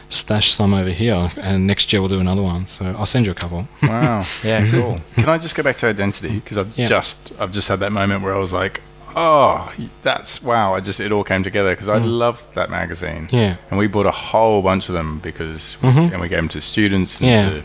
[0.10, 1.30] stash some over here.
[1.38, 2.68] And next year we'll do another one.
[2.68, 3.68] So I'll send you a couple.
[3.84, 4.26] Wow.
[4.44, 5.00] Yeah, cool.
[5.16, 6.86] Can I just go back to identity because I've Yeah.
[6.86, 8.82] just I've just had that moment where I was like,
[9.16, 10.74] oh, that's wow.
[10.76, 13.28] I just it all came together because I loved that magazine.
[13.28, 13.32] Mm.
[13.34, 13.56] Yeah.
[13.70, 16.12] And we bought a whole bunch of them because Mhm.
[16.12, 17.50] and we gave them to students and Yeah.
[17.50, 17.64] to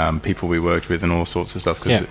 [0.00, 1.80] um, people we worked with and all sorts of stuff.
[1.80, 2.06] 'cause Yeah.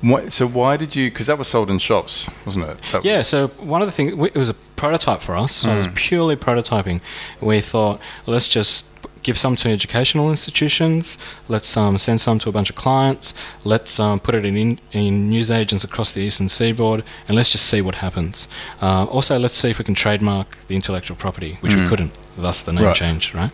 [0.00, 1.10] What, so why did you?
[1.10, 2.78] Because that was sold in shops, wasn't it?
[2.92, 5.52] That Yeah, was- so one of the things, it was a prototype for us.
[5.54, 5.94] So it was Mm.
[5.94, 7.00] purely prototyping.
[7.40, 8.84] We thought, let's just
[9.24, 13.34] give some to educational institutions, let's um, send some to a bunch of clients,
[13.64, 17.80] let's um, put it in, in, newsagents across the eastern seaboard, and let's just see
[17.82, 18.46] what happens.
[18.80, 21.88] Uh, also, let's see if we can trademark the intellectual property, which we Mm.
[21.88, 22.96] couldn't, thus the name Right.
[22.96, 23.50] change, right?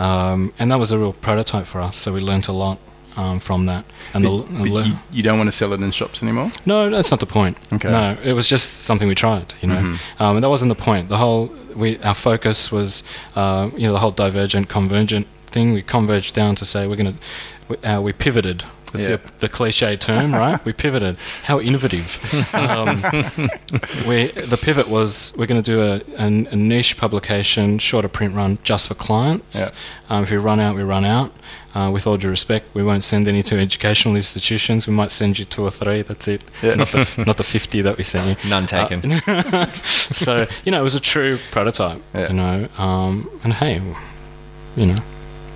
[0.00, 2.78] Um, and that was a real prototype for us, so we learnt a lot.
[3.18, 5.90] Um, from that, and But- the but you, you don't want to sell it in
[5.90, 6.52] shops anymore.
[6.66, 7.56] no, that's not the point.
[7.72, 7.90] Okay.
[7.90, 9.98] No, it was just something we tried, you know, Mhm.
[10.20, 11.08] um, and that wasn't the point.
[11.08, 13.02] The whole we our focus was,
[13.34, 15.72] uh, you know, the whole divergent convergent thing.
[15.74, 17.18] We converged down to say we're going to
[17.68, 18.62] we, uh, we pivoted.
[18.92, 19.16] That's Yeah.
[19.16, 20.64] the, the cliche term, right?
[20.64, 21.16] we pivoted.
[21.44, 22.18] How innovative.
[22.54, 23.02] um,
[24.08, 28.34] we the pivot was we're going to do a, a, a niche publication, shorter print
[28.34, 29.58] run just for clients.
[29.60, 29.70] Yeah.
[30.10, 31.32] Um, if we run out, we run out.
[31.74, 34.86] Uh, with all due respect, we won't send any to educational institutions.
[34.88, 36.00] We might send you two or three.
[36.02, 36.42] That's it.
[36.62, 36.74] Yeah.
[36.74, 38.50] Not the f- not the fifty that we sent you.
[38.50, 39.12] None taken.
[39.12, 39.70] Uh,
[40.10, 42.00] so you know, it was a true prototype.
[42.14, 43.82] You know, um, and hey,
[44.76, 44.96] you know,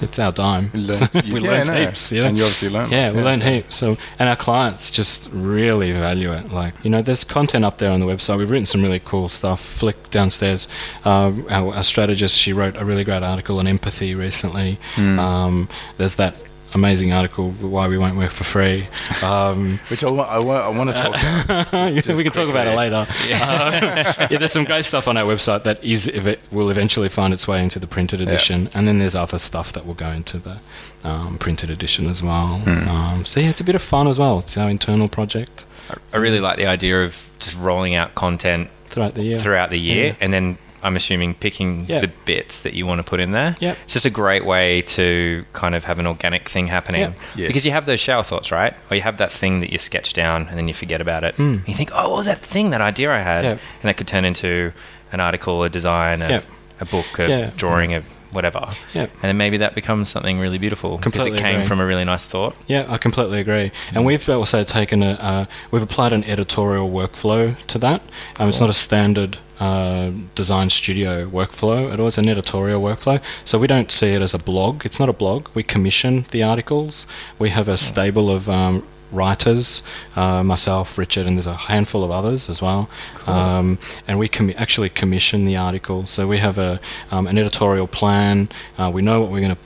[0.03, 0.71] it's our dime.
[0.75, 1.87] Learn- So we yeah, learned no.
[1.87, 2.13] heaps.
[2.13, 2.29] You know?
[2.29, 3.77] And you obviously learned Yeah, lots, we yeah, learn so- heaps.
[3.77, 6.53] So, and our clients just really value it.
[6.53, 8.39] Like, you know, there's content up there on the website.
[8.39, 9.61] We've written some really cool stuff.
[9.65, 10.69] Flick downstairs,
[11.05, 14.79] um, our, our strategist, she wrote a really great article on empathy recently.
[14.97, 15.19] Mm.
[15.19, 16.35] Um, there's that
[16.75, 18.87] amazing article, Why We Won't Work for Free.
[19.23, 21.71] Um, Which I want, I want, I want to talk about.
[21.95, 22.91] Just- just we can talk about it quickly.
[22.91, 23.07] later.
[23.43, 27.33] Uh, yeah, there's some great stuff on our website that is ev- will eventually find
[27.33, 30.39] its way into the printed edition, and then there's other stuff that will go into
[30.39, 30.61] the
[31.05, 32.59] um, printed edition as well.
[32.59, 32.89] Hmm.
[32.89, 34.41] Um, so yeah, it's a bit of fun as well.
[34.41, 35.65] It's our internal project
[36.13, 39.39] I really like the idea of just rolling out content throughout the year.
[39.39, 40.15] throughout the year, Yeah.
[40.21, 42.01] and then I'm assuming picking Yeah.
[42.01, 43.57] the bits that you want to put in there.
[43.61, 43.79] Yep.
[43.85, 47.01] It's just a great way to kind of have an organic thing happening.
[47.03, 47.15] Yep.
[47.37, 47.47] Yes.
[47.49, 48.75] Because you have those shower thoughts, right?
[48.91, 51.37] Or you have that thing that you sketch down and then you forget about it.
[51.37, 51.67] Mm.
[51.69, 53.45] You think, oh, what was that thing, that idea I had?
[53.45, 53.59] Yep.
[53.83, 54.73] And that could turn into
[55.13, 56.45] an article, a design, a, Yep.
[56.81, 57.51] a book, a Yeah.
[57.57, 58.61] drawing, a whatever.
[58.95, 59.11] Yep.
[59.15, 61.69] And then maybe that becomes something really beautiful because it came agree.
[61.69, 62.57] from a really nice thought.
[62.67, 63.73] Yeah, I completely agree.
[63.95, 68.03] And we've also taken a, uh, we've applied an editorial workflow to that.
[68.39, 72.09] Um, It's not a standard uh, design studio workflow at all.
[72.09, 73.21] It's an editorial workflow.
[73.45, 74.85] So we don't see it as a blog.
[74.85, 75.49] It's not a blog.
[75.55, 77.07] We commission the articles.
[77.39, 79.83] We have a stable of um, writers,
[80.17, 82.89] uh, myself, Richard, and there's a handful of others as well.
[83.27, 86.07] Um, and we commi- actually commission the article.
[86.07, 88.49] So we have a um, an editorial plan.
[88.79, 89.63] Uh, we know what we're going to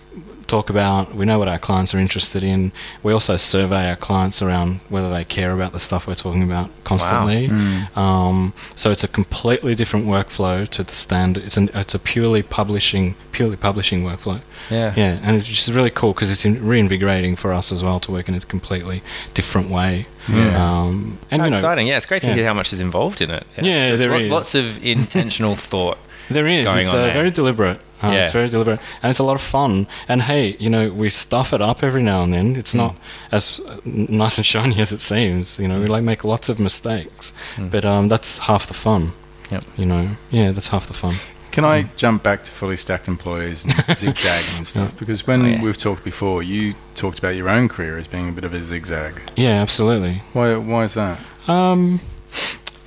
[0.46, 1.14] talk about.
[1.14, 2.72] We know what our clients are interested in.
[3.02, 6.70] We also survey our clients around whether they care about the stuff we're talking about
[6.84, 7.48] constantly.
[7.94, 11.44] Um, so it's a completely different workflow to the standard.
[11.44, 14.40] It's an it's a purely publishing purely publishing workflow.
[14.70, 14.94] Yeah.
[14.96, 18.12] Yeah, and it's just really cool because it's in, reinvigorating for us as well to
[18.12, 19.02] work in a completely
[19.34, 20.06] different way.
[20.28, 20.56] Yeah.
[20.80, 21.86] Um, and How you know, exciting!
[21.86, 22.34] Yeah, it's great to yeah.
[22.34, 23.46] hear how much is involved in it.
[23.56, 24.32] Yeah, There's there lo- is.
[24.32, 25.98] lots of intentional thought.
[26.30, 26.66] There is.
[26.66, 27.12] going It's on uh, there.
[27.12, 27.78] very deliberate.
[28.02, 28.22] Uh, Yeah.
[28.24, 29.86] It's very deliberate, and it's a lot of fun.
[30.08, 32.56] And hey, you know, we stuff it up every now and then.
[32.56, 32.94] It's not
[33.32, 35.58] as uh, nice and shiny as it seems.
[35.58, 39.12] You know, we like make lots of mistakes, but um, that's half the fun.
[39.50, 39.64] Yep.
[39.78, 41.14] You know, yeah, that's half the fun.
[41.52, 44.98] Can I jump back to fully stacked employees and zigzagging and stuff?
[44.98, 45.62] Because when Oh, yeah.
[45.62, 48.60] we've talked before, you talked about your own career as being a bit of a
[48.60, 49.22] zigzag.
[49.36, 50.22] Yeah, absolutely.
[50.34, 50.56] Why?
[50.56, 51.18] Why is that?
[51.48, 52.00] Um,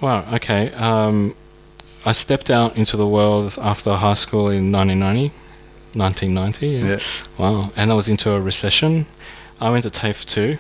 [0.02, 0.72] well, okay.
[0.74, 1.34] Um,
[2.06, 5.34] I stepped out into the world after high school in 1990.
[5.94, 6.68] 1990.
[6.68, 6.86] Yeah.
[6.86, 7.00] Yeah.
[7.38, 7.72] Wow.
[7.76, 9.06] And I was into a recession.
[9.60, 10.58] I went to TAFE too.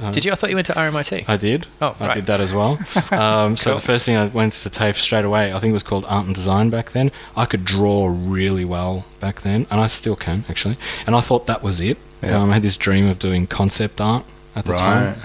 [0.00, 0.32] Uh, Did you?
[0.32, 1.28] I thought you went to RMIT.
[1.28, 1.66] I did.
[1.80, 2.10] Oh, right.
[2.10, 2.78] I did that as well.
[3.12, 5.84] Um, so the first thing I went to TAFE straight away, I think it was
[5.84, 7.12] called Art and Design back then.
[7.36, 10.76] I could draw really well back then, and I still can actually.
[11.06, 11.98] And I thought that was it.
[12.22, 12.42] Yeah.
[12.42, 14.24] Um, I had this dream of doing concept art
[14.56, 15.16] at the time.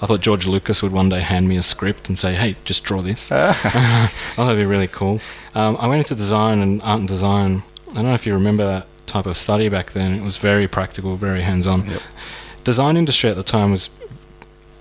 [0.00, 2.82] I thought George Lucas would one day hand me a script and say, "Hey, just
[2.84, 5.20] draw this." oh, that'd be really cool.
[5.54, 7.62] Um, I went into design and art and design.
[7.92, 10.12] I don't know if you remember that type of study back then.
[10.12, 11.88] It was very practical, very hands-on.
[11.88, 12.02] Yep.
[12.64, 13.90] Design industry at the time was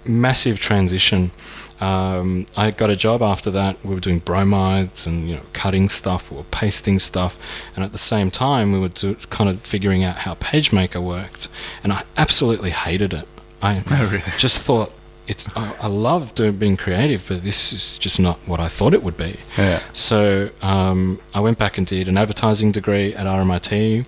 [0.06, 1.32] massive transition.
[1.80, 3.84] Um, I got a job after that.
[3.84, 7.38] We were doing bromides and you know cutting stuff, we were pasting stuff,
[7.76, 11.48] and at the same time we were do, kind of figuring out how PageMaker worked.
[11.84, 13.28] And I absolutely hated it.
[13.62, 14.24] I Oh, really?
[14.38, 14.92] just thought
[15.28, 15.48] it's.
[15.56, 19.04] I, I love doing being creative, but this is just not what I thought it
[19.04, 19.38] would be.
[19.58, 19.80] Yeah.
[19.94, 24.06] So um, I went back and did an advertising degree at RMIT,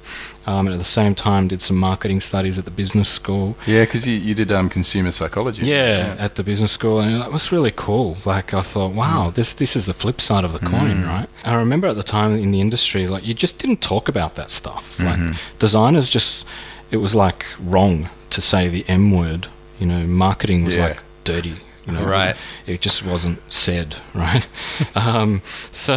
[0.47, 3.55] um, and at the same time did some marketing studies at the business school.
[3.67, 5.67] Yeah, because you, you did um, consumer psychology.
[5.67, 8.17] Yeah, at the business school, and that was really cool.
[8.25, 11.27] Like I thought, wow, this this is the flip side of the coin, right?
[11.45, 14.49] I remember at the time in the industry, like you just didn't talk about that
[14.49, 14.99] stuff.
[14.99, 16.45] Like designers just,
[16.93, 19.47] it was like wrong to say the M word.
[19.79, 20.87] You know, marketing was Yeah.
[20.89, 21.55] like dirty.
[21.85, 22.17] You know, it Right.
[22.19, 24.47] wasn't- It just wasn't said, right?
[24.95, 25.41] um,
[25.73, 25.95] so,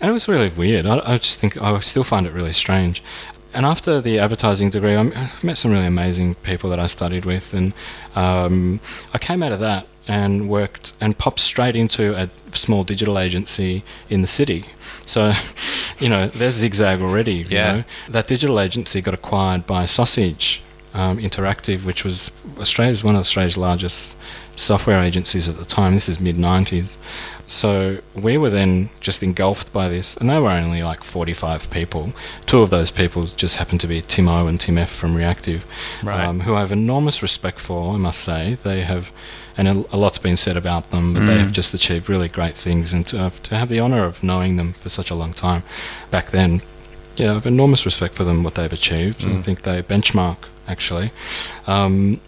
[0.00, 0.86] and it was really weird.
[0.86, 3.02] I, I just think I still find it really strange.
[3.54, 5.02] And after the advertising degree, I
[5.42, 7.72] met some really amazing people that I studied with, and
[8.14, 8.80] um,
[9.14, 13.82] I came out of that and worked and popped straight into a small digital agency
[14.08, 14.64] in the city.
[15.04, 15.32] So,
[15.98, 17.34] you know, there's zigzag already.
[17.34, 17.72] you Yeah.
[17.72, 17.84] know.
[18.08, 20.62] That digital agency got acquired by Sausage
[20.96, 24.16] um, Interactive, which was Australia's one of Australia's largest
[24.56, 25.94] software agencies at the time.
[25.94, 26.96] This is mid 90s.
[27.48, 32.12] So we were then just engulfed by this, and they were only like 45 people.
[32.46, 35.64] Two of those people just happened to be Tim O and Tim F from Reactive,
[36.02, 36.24] Right.
[36.24, 38.56] um, who I have enormous respect for, I must say.
[38.64, 39.12] They have,
[39.56, 42.54] and a, a lot's been said about them, but they have just achieved really great
[42.56, 45.32] things, and to, have- to have the honour of knowing them for such a long
[45.32, 45.62] time
[46.10, 46.62] back then,
[47.16, 50.38] yeah, I have enormous respect for them, what they've achieved, and I think they benchmark,
[50.68, 51.10] actually.
[51.66, 52.20] Um,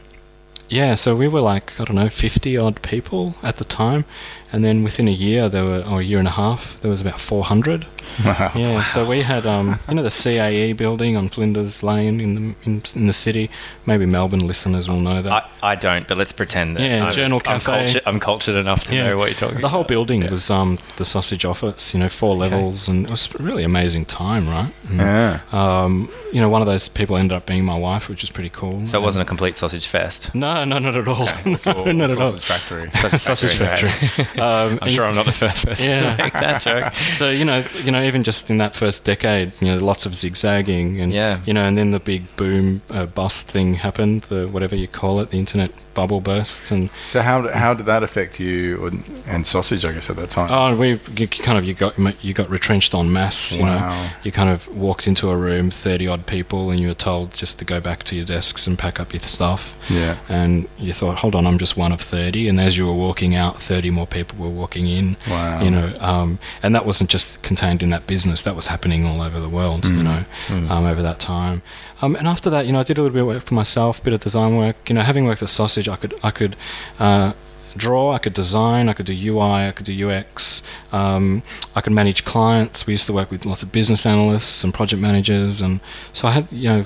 [0.69, 4.05] yeah, so we were like, I don't know, 50 odd people at the time.
[4.53, 7.01] And then within a year, there were, or a year and a half, there was
[7.01, 7.87] about 400.
[8.25, 8.53] Wow.
[8.55, 12.55] Yeah, so we had, um, you know, the CAE building on Flinders Lane in the
[12.65, 13.51] in, in the city.
[13.87, 15.33] Maybe Melbourne listeners will know that.
[15.63, 16.83] I, I don't, but let's pretend that.
[16.83, 17.65] Yeah, I'm, Journal I'm, Cafe.
[17.73, 19.61] cultured, I'm cultured enough to know what you're talking about.
[19.61, 19.71] the about.
[19.71, 20.31] whole building Yeah.
[20.31, 21.95] was um, the sausage office.
[21.95, 24.73] You know, four levels, and it was a really amazing time, right?
[24.89, 25.41] And, Yeah.
[25.53, 28.51] Um, you know, one of those people ended up being my wife, which is pretty
[28.51, 28.85] cool.
[28.85, 30.35] So it wasn't a complete sausage fest.
[30.35, 31.29] No, no, not at all.
[31.67, 32.27] All no, not at all.
[32.39, 32.91] sausage factory.
[33.19, 34.41] Sausage Factory, factory.
[34.41, 36.17] um, I'm sure I'm not the first person Yeah.
[36.17, 36.93] to make that joke.
[37.11, 40.15] so you know, you know, even just in that first decade, you know, lots of
[40.15, 41.41] zigzagging, and Yeah.
[41.47, 45.21] you know, and then the big boom uh, bust thing happened, the whatever you call
[45.21, 48.91] it, the internet bubble burst, and So how how did that affect you or,
[49.27, 49.85] and sausage?
[49.85, 50.49] I guess at that time.
[50.51, 53.57] oh, we you kind of you got you got retrenched en masse.
[53.57, 53.79] You Wow.
[53.79, 57.35] know, you kind of walked into a room, thirty odd people, and you were told
[57.35, 59.77] just to go back to your desks and pack up your stuff.
[59.91, 60.17] Yeah.
[60.29, 62.47] And you thought, hold on, I'm just one of 30.
[62.49, 65.17] And as you were walking out, 30 more people were walking in.
[65.29, 65.63] Wow.
[65.63, 69.21] You know, um, and that wasn't just contained in that business, that was happening all
[69.23, 69.97] over the world, Mm.
[69.97, 70.25] you know,
[70.73, 71.63] um, over that time.
[72.03, 73.99] Um, and after that, you know, I did a little bit of work for myself,
[73.99, 74.77] a bit of design work.
[74.89, 76.57] You know, having worked at Sausage, I could, I could,
[76.99, 77.33] uh,
[77.77, 80.63] draw, I could design, I could do UI, I could do UX,
[80.93, 81.43] um,
[81.77, 82.87] I could manage clients.
[82.87, 85.81] We used to work with lots of business analysts and project managers, and
[86.13, 86.85] so I had, you know,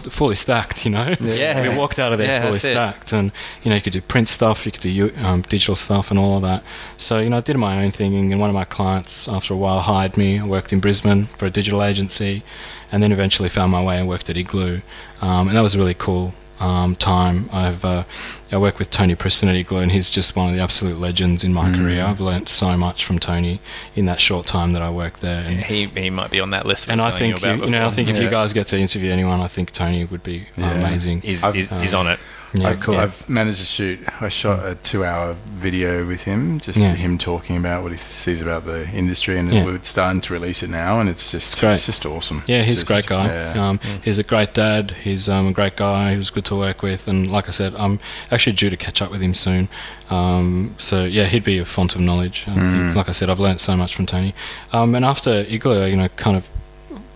[0.00, 0.84] fully stacked.
[0.84, 1.68] You know, Yeah.
[1.68, 2.68] we walked out of there Yeah, fully that's it.
[2.68, 6.10] stacked, and you know, you could do print stuff, you could do um, digital stuff,
[6.10, 6.62] and all of that.
[6.98, 9.56] So you know, I did my own thing, and one of my clients, after a
[9.56, 10.38] while, hired me.
[10.40, 12.42] I worked in Brisbane for a digital agency,
[12.90, 14.80] and then eventually found my way and worked at Igloo,
[15.20, 16.34] um, and that was really cool.
[16.62, 18.04] Um, time I've uh,
[18.52, 21.42] I work with Tony Preston at Igloo and he's just one of the absolute legends
[21.42, 21.76] in my Mm.
[21.76, 22.04] career.
[22.04, 23.60] I've learnt so much from Tony
[23.96, 25.40] in that short time that I worked there.
[25.42, 26.88] And, He, he might be on that list.
[26.88, 27.94] and I think you, about you know I before.
[28.04, 30.70] think if you guys get to interview anyone, I think Tony would be Yeah.
[30.74, 31.22] amazing.
[31.22, 32.20] he's, I've- he's, he's on it.
[32.54, 32.96] Yeah, I've, cool.
[32.96, 34.00] I've managed to shoot.
[34.20, 36.92] I shot a two-hour video with him, just Yeah.
[36.94, 39.64] him talking about what he sees about the industry, and Yeah.
[39.64, 42.42] we're starting to release it now, and it's just It's it's just awesome.
[42.46, 43.26] Yeah, he's a great guy.
[43.26, 43.68] yeah.
[43.68, 44.94] Um, He's a great dad.
[45.02, 46.10] He's um, a great guy.
[46.12, 49.00] He was good to work with, and like I said, I'm actually due to catch
[49.00, 49.68] up with him soon.
[50.10, 52.44] Um, so yeah, he'd be a font of knowledge.
[52.48, 52.94] I think, Mm.
[52.94, 54.34] like I said, I've learnt so much from Tony.
[54.72, 56.48] Um, and after Igloo, you know, kind of,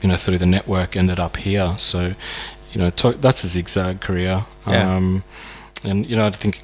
[0.02, 1.74] you know, through the network, ended up here.
[1.76, 2.14] So,
[2.76, 4.44] you know, to, that's a zigzag career.
[4.66, 4.96] Yeah.
[4.96, 5.24] Um,
[5.82, 6.62] and you know, I think.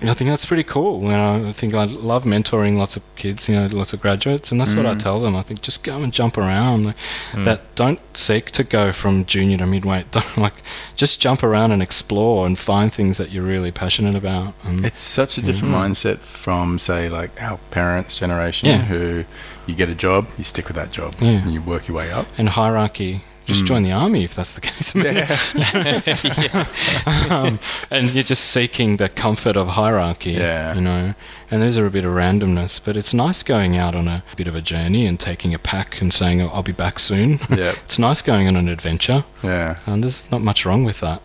[0.00, 1.02] I think that's pretty cool.
[1.02, 4.52] You know, I think I love mentoring lots of kids, you know, lots of graduates,
[4.52, 5.00] and that's what I Mm.
[5.00, 5.34] tell them.
[5.34, 6.86] I think just go and jump around.
[6.86, 6.96] Like,
[7.32, 7.44] Mm.
[7.46, 10.10] that don't seek to go from junior to midweight.
[10.16, 10.54] Don't like
[10.94, 14.54] just jump around and explore and find things that you're really passionate about.
[14.64, 15.80] And It's such a different Mhm.
[15.90, 18.82] mindset from, say, like our parents' generation, Yeah.
[18.84, 19.24] who
[19.66, 21.42] you get a job, you stick with that job, Yeah.
[21.42, 22.26] and you work your way up.
[22.38, 23.22] and hierarchy.
[23.48, 23.66] Just Mm.
[23.66, 24.94] join the army if that's the case.
[24.94, 24.98] I
[27.16, 27.58] mean, um,
[27.90, 30.32] and you're just seeking the comfort of hierarchy.
[30.32, 30.74] Yeah.
[30.74, 31.14] You know,
[31.50, 34.54] and there's a bit of randomness, but it's nice going out on a bit of
[34.54, 37.98] a journey and taking a pack and saying, oh, "I'll be back soon." Yeah, it's
[37.98, 39.78] nice going on an adventure, yeah.
[39.86, 41.20] and there's not much wrong with that.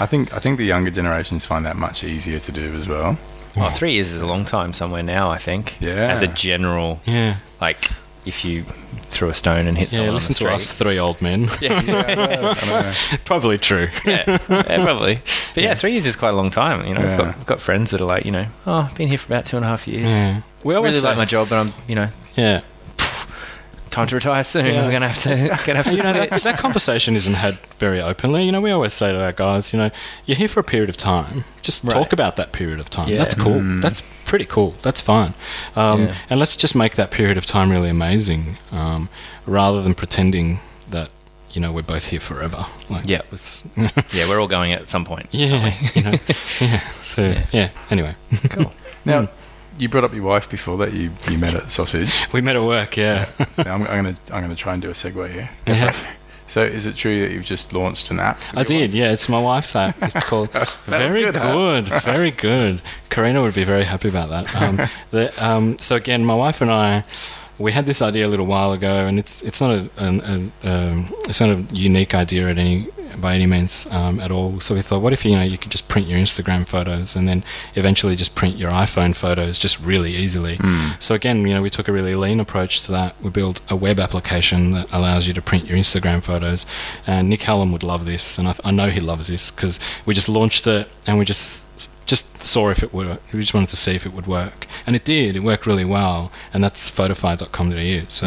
[0.00, 3.16] I think I think the younger generations find that much easier to do as well.
[3.56, 5.76] Well, three years is a long time somewhere now, I think.
[5.80, 6.10] Yeah.
[6.10, 7.36] As a general, yeah.
[7.60, 7.90] like,
[8.24, 8.64] if you
[9.10, 11.48] threw a stone and hit Yeah, someone listen to us three old men.
[11.60, 11.74] Yeah.
[11.78, 12.92] I know, I know.
[13.24, 13.88] Probably true.
[14.04, 15.20] yeah, yeah, probably.
[15.54, 16.86] But yeah, three years is quite a long time.
[16.86, 19.08] You know, I've, got, I've got friends that are like, you know, oh, I've been
[19.08, 20.08] here for about two and a half years.
[20.08, 20.42] Yeah.
[20.64, 22.62] We always really say, like my job, but I'm, you know, Yeah.
[23.92, 24.66] Time to retire soon.
[24.66, 24.84] Yeah.
[24.84, 28.00] We're gonna have to, gonna have to you know, that, that conversation isn't had very
[28.00, 28.44] openly.
[28.44, 29.90] You know, we always say to our guys, you know,
[30.26, 31.44] you're here for a period of time.
[31.62, 31.92] Just Right.
[31.92, 33.08] talk about that period of time.
[33.08, 33.18] Yeah.
[33.18, 33.60] That's cool.
[33.60, 33.82] Mm.
[33.82, 34.74] That's pretty cool.
[34.82, 35.34] That's fine.
[35.76, 36.14] Um, Yeah.
[36.30, 39.08] And let's just make that period of time really amazing, um,
[39.46, 40.58] rather than pretending
[40.90, 41.10] that
[41.52, 42.64] you know we're both here forever.
[42.88, 43.20] Like, Yeah.
[43.30, 45.28] let's- yeah, we're all going at some point.
[45.32, 45.74] yeah.
[45.94, 46.14] You know,
[46.60, 46.80] yeah.
[47.02, 47.46] So Yeah.
[47.52, 47.68] yeah.
[47.90, 48.14] Anyway,
[48.50, 48.72] Cool.
[49.04, 49.28] Now,
[49.78, 52.26] you brought up your wife before that you, you met at Sausage.
[52.32, 52.96] we met at work.
[52.96, 53.26] Yeah.
[53.54, 55.50] So I'm, I'm gonna I'm gonna try and do a segue here.
[55.66, 55.94] Yeah.
[56.46, 58.38] So is it true that you've just launched an app?
[58.54, 58.94] I did, wife?
[58.94, 59.12] yeah.
[59.12, 59.96] It's my wife's app.
[60.02, 60.50] It's called
[60.86, 62.00] Very good, good, huh?
[62.00, 62.80] very good.
[63.10, 64.54] Karina would be very happy about that.
[64.54, 64.80] Um,
[65.12, 67.04] the, um, so again, my wife and I,
[67.58, 70.52] we had this idea a little while ago, and it's it's not a, an, an,
[70.64, 72.88] um, it's not a unique idea at any
[73.20, 74.60] by any means um, at all.
[74.60, 77.28] So we thought, what if you know you could just print your Instagram photos and
[77.28, 77.44] then
[77.74, 80.56] eventually just print your iPhone photos just really easily.
[80.56, 80.90] Hmm.
[81.00, 83.20] So again, you know, we took a really lean approach to that.
[83.22, 86.66] We built a web application that allows you to print your Instagram photos.
[87.06, 90.14] And Nick Hallam would love this, and I, I know he loves this because we
[90.14, 91.64] just launched it and we just
[92.06, 93.18] just saw if it would.
[93.32, 95.36] We just wanted to see if it would work, and it did.
[95.36, 98.06] It worked really well, and that's photofy.com.au.
[98.08, 98.26] So,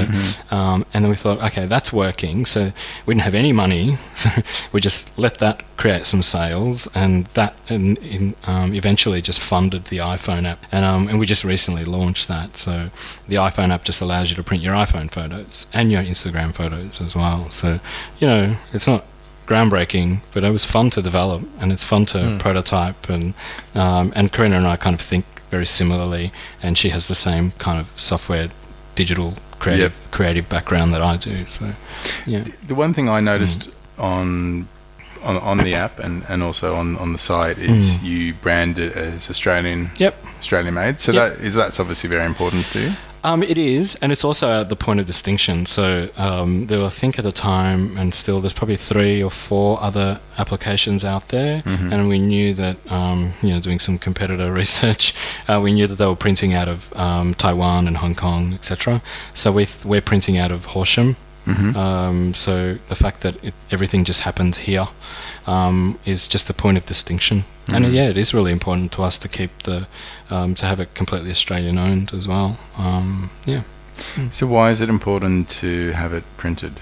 [0.56, 2.46] um, and then we thought, okay, that's working.
[2.46, 2.72] So
[3.06, 4.30] we didn't have any money, so
[4.72, 9.86] we just let that create some sales, and that and in, um, eventually just funded
[9.86, 12.58] the iPhone app, and um, and we just recently launched that.
[12.58, 12.90] So
[13.28, 17.02] the iPhone app just allows you to print your iPhone photos and your Instagram photos
[17.02, 17.50] as well.
[17.50, 17.80] So
[18.20, 19.06] you know, it's not
[19.48, 22.40] groundbreaking, but it was fun to develop, and it's fun to Mm.
[22.40, 23.34] prototype, and
[23.76, 26.32] um, and Karina and I kind of think very similarly,
[26.64, 28.50] and she has the same kind of software,
[28.96, 31.46] digital creative creative background that I do.
[31.48, 31.66] So
[32.26, 34.04] yeah, The, the one thing I noticed Mm.
[34.04, 34.68] on,
[35.24, 38.04] on on the app and, and also on, on the site is Mm.
[38.04, 40.14] you brand it as Australian yep.
[40.40, 41.00] Australian made.
[41.00, 41.38] So Yep.
[41.38, 42.92] that is that's obviously very important to you.
[43.26, 45.66] Um, it is, and it's also at the point of distinction.
[45.66, 49.32] So um, there were, I think, at the time, and still, there's probably three or
[49.32, 51.92] four other applications out there, Mhm.
[51.92, 55.16] and we knew that, um, you know, doing some competitor research,
[55.50, 59.02] uh, we knew that they were printing out of um, Taiwan and Hong Kong, etc.
[59.34, 61.16] So we th- we're printing out of Horsham.
[61.46, 61.76] Mm-hmm.
[61.78, 64.88] Um, so the fact that it, everything just happens here
[65.46, 67.44] um, is just the point of distinction.
[67.72, 67.94] And Mhm.
[67.94, 69.88] yeah, it is really important to us to keep the
[70.30, 72.58] um, to have it completely Australian owned as well.
[72.78, 73.62] Um, yeah.
[74.32, 76.74] so why is it important to have it printed?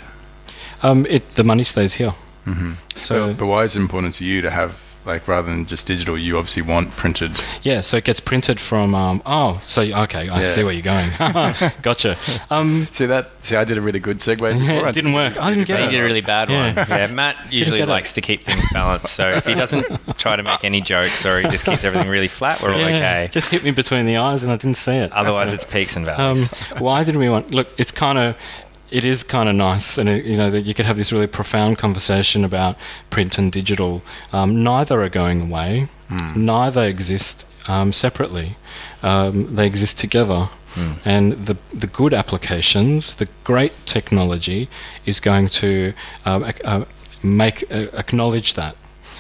[0.82, 2.13] Um, it the money stays here.
[2.47, 2.73] Mm-hmm.
[2.95, 5.85] So but, but why is it important to you to have like rather than just
[5.87, 7.31] digital, you obviously want printed.
[7.62, 8.95] Yeah, so it gets printed from.
[8.95, 10.47] Um, oh, so okay, I Yeah.
[10.47, 11.12] see where you're going.
[11.81, 12.15] gotcha.
[12.49, 13.31] Um, See that?
[13.41, 14.37] See, I did a really good segue.
[14.37, 14.54] Before.
[14.85, 15.37] I it didn't work.
[15.41, 15.89] I didn't get He it.
[15.91, 16.73] did a really bad Yeah.
[16.75, 16.87] one.
[16.89, 17.91] Yeah, Matt usually get it.
[17.91, 19.13] likes to keep things balanced.
[19.13, 19.85] So if he doesn't
[20.17, 23.29] try to make any jokes or he just keeps everything really flat, we're all okay.
[23.31, 25.12] Just hit me between the eyes, and I didn't see it.
[25.12, 26.49] Otherwise, So- it's peaks and Um, valleys.
[26.79, 27.51] why did we want?
[27.54, 28.35] Look, it's kind of,
[28.94, 31.27] it is kind of nice, and it, you know that you could have this really
[31.27, 32.77] profound conversation about
[33.10, 34.02] print and digital.
[34.31, 35.87] Um, neither are going away.
[36.46, 38.56] Neither exist um, separately.
[39.02, 40.50] Um, they exist together.
[41.06, 44.69] And the the good applications, the great technology,
[45.06, 45.94] is going to
[46.25, 46.85] um, uh,
[47.21, 48.75] make uh, acknowledge that.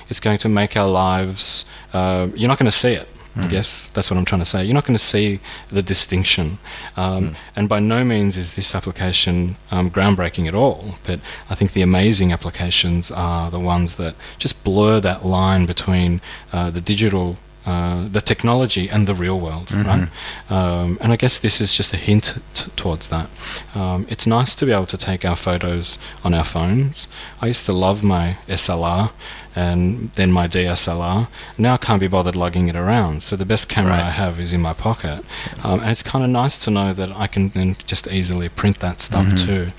[0.09, 1.65] It's going to make our lives.
[1.93, 3.07] Uh, you're not going to see it.
[3.35, 4.63] I guess that's what I'm trying to say.
[4.63, 6.59] You're not going to see the distinction,
[6.95, 10.95] um, and by no means is this application um, groundbreaking at all.
[11.03, 11.19] But
[11.49, 16.21] I think the amazing applications are the ones that just blur that line between
[16.51, 20.09] uh, the digital, uh, the technology, and the real world, right?
[20.49, 23.29] Um, and I guess this is just a hint t- towards that.
[23.73, 27.07] Um, it's nice to be able to take our photos on our phones.
[27.41, 29.11] I used to love my SLR
[29.55, 31.27] and then my DSLR.
[31.57, 33.23] Now I can't be bothered lugging it around.
[33.23, 34.03] So the best camera Right.
[34.07, 35.23] I have is in my pocket.
[35.63, 38.79] Um, and it's kind of nice to know that I can then just easily print
[38.79, 39.71] that stuff too.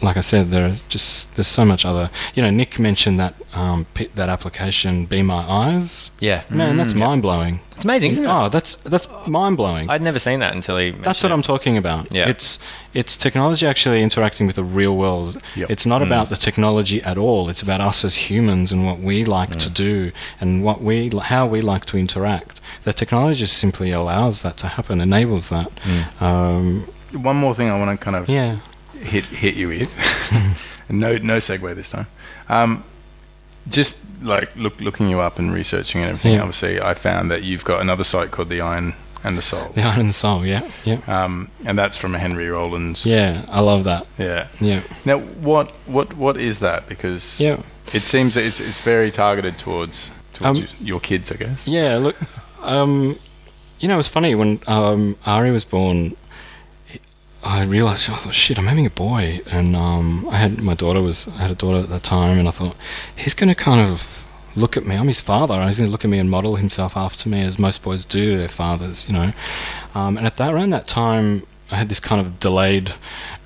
[0.00, 2.10] But like I said, there are just there's so much other.
[2.34, 6.10] You know, Nick mentioned that um, pi- that application, Be My Eyes.
[6.20, 7.60] yeah, Man, that's mind blowing.
[7.76, 8.28] it's amazing, isn't it?
[8.28, 9.88] Oh, that's that's mind blowing.
[9.90, 10.90] I'd never seen that until he.
[10.90, 12.12] That's what I'm talking about.
[12.12, 12.28] Yeah.
[12.28, 12.58] It's
[12.92, 15.42] it's technology actually interacting with the real world.
[15.56, 15.70] Yep.
[15.70, 17.48] It's not about the technology at all.
[17.48, 21.46] It's about us as humans and what we like to do and what we how
[21.46, 22.60] we like to interact.
[22.84, 25.70] The technology just simply allows that to happen, enables that.
[26.20, 28.58] Um, One more thing I want to kind of yeah.
[29.04, 29.92] Hit hit you with.
[30.90, 32.06] no no segue this time.
[32.48, 32.84] Um,
[33.68, 36.34] just like look looking you up and researching and everything.
[36.34, 36.40] Yeah.
[36.40, 39.70] Obviously, I found that you've got another site called the Iron and the Soul.
[39.74, 40.44] The Iron and the Soul.
[40.44, 40.68] Yeah.
[40.84, 41.00] Yeah.
[41.06, 43.06] Um, and that's from Henry Rollins.
[43.06, 43.44] Yeah.
[43.48, 44.06] I love that.
[44.18, 44.48] Yeah.
[44.60, 44.82] Yeah.
[45.06, 46.86] Now, what what what is that?
[46.88, 47.62] Because Yeah.
[47.94, 51.66] it seems that it's it's very targeted towards towards Um, your kids, I guess.
[51.68, 52.16] Yeah, look,
[52.62, 53.18] um,
[53.78, 56.16] you know, it was funny when um, Ari was born.
[57.44, 61.02] I realized, I thought, shit, I'm having a boy, and um, I had my daughter
[61.02, 62.74] was I had a daughter at that time, and I thought
[63.14, 64.24] he's going to kind of
[64.56, 64.96] look at me.
[64.96, 65.62] I'm his father.
[65.66, 68.38] He's going to look at me and model himself after me, as most boys do
[68.38, 69.32] their fathers, you know.
[69.94, 72.94] Um, and at that around that time, I had this kind of delayed,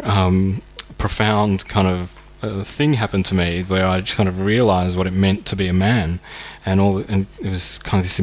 [0.00, 0.62] um,
[0.96, 5.08] profound kind of uh, thing happen to me where I just kind of realized what
[5.08, 6.20] it meant to be a man,
[6.64, 8.20] and all, and it was kind of this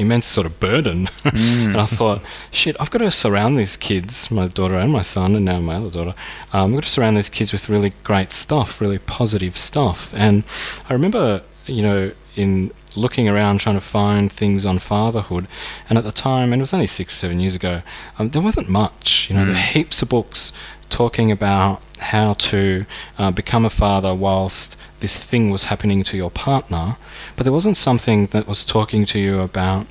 [0.00, 1.08] immense sort of burden.
[1.24, 5.36] and I thought, shit, I've got to surround these kids, my daughter and my son,
[5.36, 6.14] and now my other daughter.
[6.52, 10.12] Um, I've got to surround these kids with really great stuff, really positive stuff.
[10.16, 10.44] And
[10.88, 15.46] I remember, you know, in looking around trying to find things on fatherhood,
[15.88, 17.82] and at the time, and it was only six, seven years ago,
[18.18, 19.28] um, there wasn't much.
[19.28, 20.52] You know, there were heaps of books
[20.88, 22.86] talking about how to
[23.18, 26.96] uh, become a father whilst this thing was happening to your partner,
[27.36, 29.86] but there wasn't something that was talking to you about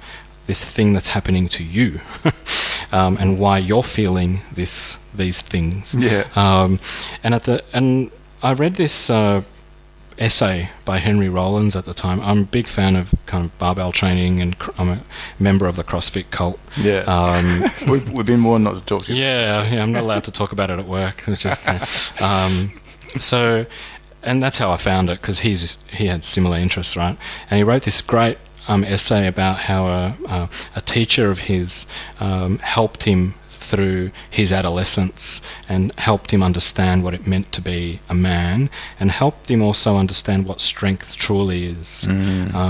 [0.48, 2.00] this thing that's happening to you
[2.92, 5.96] um, and why you're feeling this these things.
[5.96, 6.26] Yeah.
[6.36, 6.80] Um,
[7.24, 9.44] and at the and I read this uh,
[10.20, 12.20] essay by Henry Rollins at the time.
[12.22, 15.02] I'm a big fan of kind of barbell training, and cr- I'm a
[15.40, 16.60] member of the CrossFit cult.
[16.78, 17.00] Yeah.
[17.08, 19.24] Um, we've, we've been warned not to talk to you.
[19.24, 22.22] yeah, yeah, I'm not allowed to talk about it at work, which is kind of,
[22.22, 22.80] um,
[23.20, 23.66] so.
[24.22, 27.18] And that's how I found it because he's he had similar interests, right?
[27.50, 31.86] And he wrote this great um, essay about how a, a, a teacher of his
[32.20, 33.36] um, helped him
[33.70, 39.12] through his adolescence and helped him understand what it meant to be a man and
[39.12, 42.06] helped him also understand what strength truly is.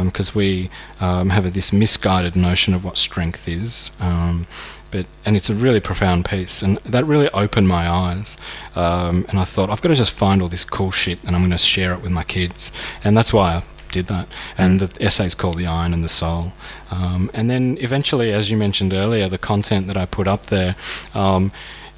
[0.05, 0.69] Because we
[0.99, 4.45] um, have this misguided notion of what strength is um,
[4.91, 8.37] but and it's a really profound piece and that really opened my eyes
[8.75, 11.41] um, and I thought I've got to just find all this cool shit and I'm
[11.41, 12.71] going to share it with my kids.
[13.03, 14.27] And that's why did that.
[14.57, 16.53] And the essay's called the iron and the soul.
[16.91, 20.75] Um, and then eventually as you mentioned earlier the content that I put up there
[21.13, 21.51] um,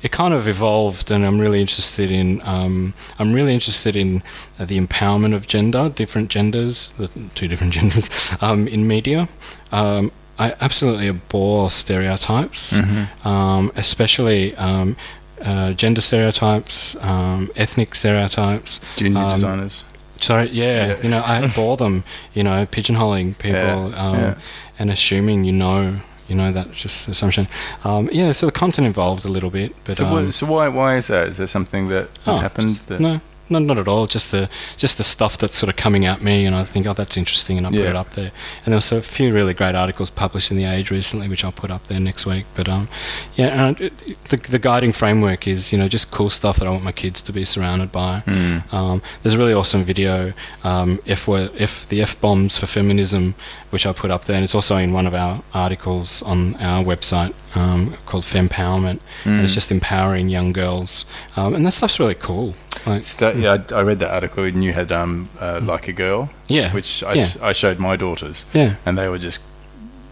[0.03, 4.23] it kind of evolved and I'm really interested in um, I'm really interested in
[4.59, 8.09] uh, the empowerment of gender different genders the two different genders
[8.41, 9.27] um, in media.
[9.71, 12.79] Um, I absolutely abhor stereotypes
[13.23, 14.95] um, especially um,
[15.41, 19.83] uh, gender stereotypes um, ethnic stereotypes Junior um, designers.
[20.21, 20.97] Sorry, yeah, Yeah.
[21.03, 22.03] you know, I bore them,
[22.33, 24.35] you know, pigeonholing people Yeah, um, yeah.
[24.79, 25.97] and assuming you know,
[26.27, 27.47] you know, that just assumption.
[27.83, 30.67] Um, yeah, so the content evolved a little bit, but So, um, what, so why
[30.69, 31.27] why is that?
[31.27, 32.69] Is there something that has oh, happened?
[32.69, 33.19] just- That, no,
[33.51, 34.07] not not at all.
[34.07, 36.93] Just the just the stuff that's sort of coming at me, and I think, oh,
[36.93, 38.31] that's interesting, and I put it up there.
[38.65, 41.51] And there was a few really great articles published in the Age recently, which I'll
[41.51, 42.45] put up there next week.
[42.55, 42.87] But um,
[43.35, 43.97] yeah, and it,
[44.29, 47.21] the the guiding framework is you know just cool stuff that I want my kids
[47.23, 48.23] to be surrounded by.
[48.25, 48.73] Mm.
[48.73, 50.33] Um, there's a really awesome video,
[50.63, 53.35] um, F, wo- F the F bombs for feminism,
[53.71, 56.83] which I put up there, and it's also in one of our articles on our
[56.83, 59.55] website um, called Fempowerment, and it's Mm.
[59.55, 61.05] just empowering young girls,
[61.35, 62.53] um, and that stuff's really cool.
[62.85, 65.93] Like, Sta- yeah, I, I read that article, and you had um, uh, like a
[65.93, 67.23] girl, yeah, which I, yeah.
[67.23, 69.41] s- I showed my daughters, yeah, and they were just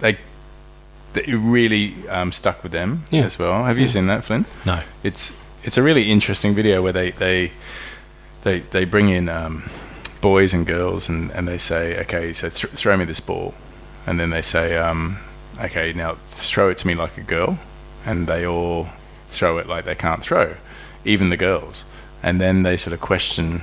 [0.01, 0.17] they.
[1.15, 3.23] It really um, stuck with them Yeah.
[3.23, 3.65] as well.
[3.65, 4.45] Have you seen that, Flynn?
[4.65, 4.79] No.
[5.03, 5.33] It's
[5.63, 7.51] it's a really interesting video where they they
[8.43, 9.63] they, they bring in um,
[10.21, 13.53] boys and girls and, and they say, okay, so th- throw me this ball,
[14.05, 15.17] and then they say, um,
[15.61, 17.57] okay, now throw it to me like a girl,
[18.05, 18.89] and they all
[19.27, 20.55] throw it like they can't throw,
[21.05, 21.85] even the girls,
[22.23, 23.61] and then they sort of question.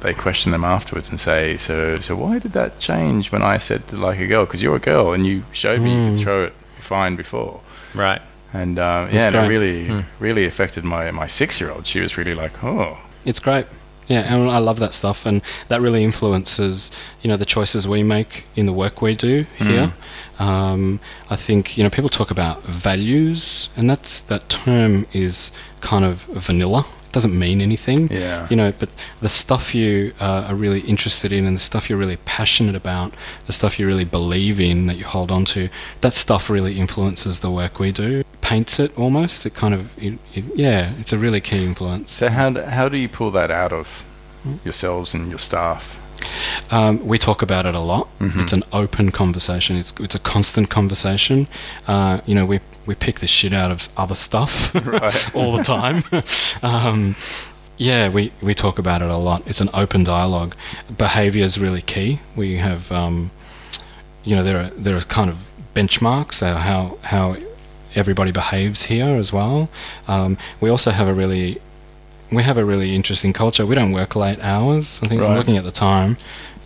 [0.00, 3.86] They question them afterwards and say, "So, so why did that change when I said
[3.88, 4.46] to like a girl?
[4.46, 6.14] Because you're a girl and you showed me you Mm.
[6.16, 7.60] could throw it fine before."
[7.94, 8.22] Right.
[8.54, 10.00] And uh, yeah, and it really, Hmm.
[10.18, 11.86] really affected my, my six year old.
[11.86, 13.66] She was really like, oh, it's great.
[14.10, 16.90] Yeah, and I love that stuff, and that really influences,
[17.22, 19.92] you know, the choices we make in the work we do here.
[20.40, 20.98] Um,
[21.30, 26.22] I think you know people talk about values, and that's that term is kind of
[26.48, 26.84] vanilla.
[27.12, 28.08] Doesn't mean anything.
[28.10, 28.88] yeah, You know, but
[29.20, 33.12] the stuff you uh, are really interested in and the stuff you're really passionate about,
[33.46, 35.68] the stuff you really believe in that you hold on to,
[36.02, 38.22] that stuff really influences the work we do.
[38.40, 39.44] Paints it almost.
[39.44, 42.12] It kind of, it, it, yeah, it's a really key influence.
[42.12, 44.04] So how do, how do you pull that out of
[44.42, 44.54] Hmm.
[44.64, 45.99] yourselves and your staff?
[46.70, 48.08] Um, we talk about it a lot.
[48.18, 48.42] Mhm.
[48.42, 49.76] It's an open conversation.
[49.76, 51.46] It's it's a constant conversation.
[51.88, 55.34] Uh, you know, we we pick the shit out of other stuff Right.
[55.34, 56.02] all the time.
[56.62, 57.16] um,
[57.76, 59.42] yeah, we, we talk about it a lot.
[59.46, 60.54] It's an open dialogue.
[60.98, 62.20] Behavior is really key.
[62.36, 63.30] We have, um,
[64.22, 65.36] you know, there are there are kind of
[65.74, 67.36] benchmarks how how
[67.94, 69.68] everybody behaves here as well.
[70.08, 71.58] Um, we also have a really
[72.30, 73.66] we have a really interesting culture.
[73.66, 75.00] We don't work late hours.
[75.02, 75.36] I think I'm Right.
[75.38, 76.16] looking at the time.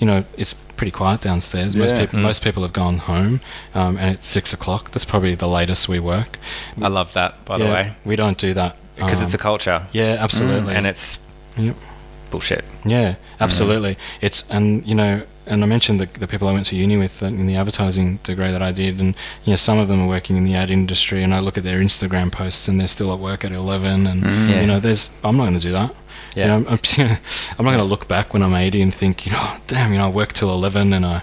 [0.01, 1.75] You know, it's pretty quiet downstairs.
[1.77, 2.01] Most Yeah.
[2.01, 2.23] people Mm.
[2.23, 3.41] most people have gone home,
[3.75, 4.91] um, and it's six o'clock.
[4.91, 6.39] That's probably the latest we work.
[6.83, 9.83] I love that, by the way, we don't do that because it's a Um, culture,
[9.93, 11.19] yeah, absolutely, and it's
[11.57, 11.77] Yep.
[12.31, 12.65] bullshit.
[12.85, 13.97] yeah, absolutely.
[14.21, 17.22] It's and you know, and I mentioned the, the people I went to uni with
[17.22, 19.14] in the advertising degree that I did, and
[19.45, 21.64] you know, some of them are working in the ad industry, and I look at
[21.64, 24.49] their Instagram posts, and they're still at work at eleven, and Mm.
[24.49, 24.61] Yeah.
[24.61, 25.95] you know, there's I'm not going to do that.
[26.36, 26.42] Yeah.
[26.42, 27.18] You know, I'm, I'm,
[27.59, 29.99] I'm not going to look back when I'm 80 and think, you know, damn, you
[29.99, 31.22] know, I worked till 11 and I,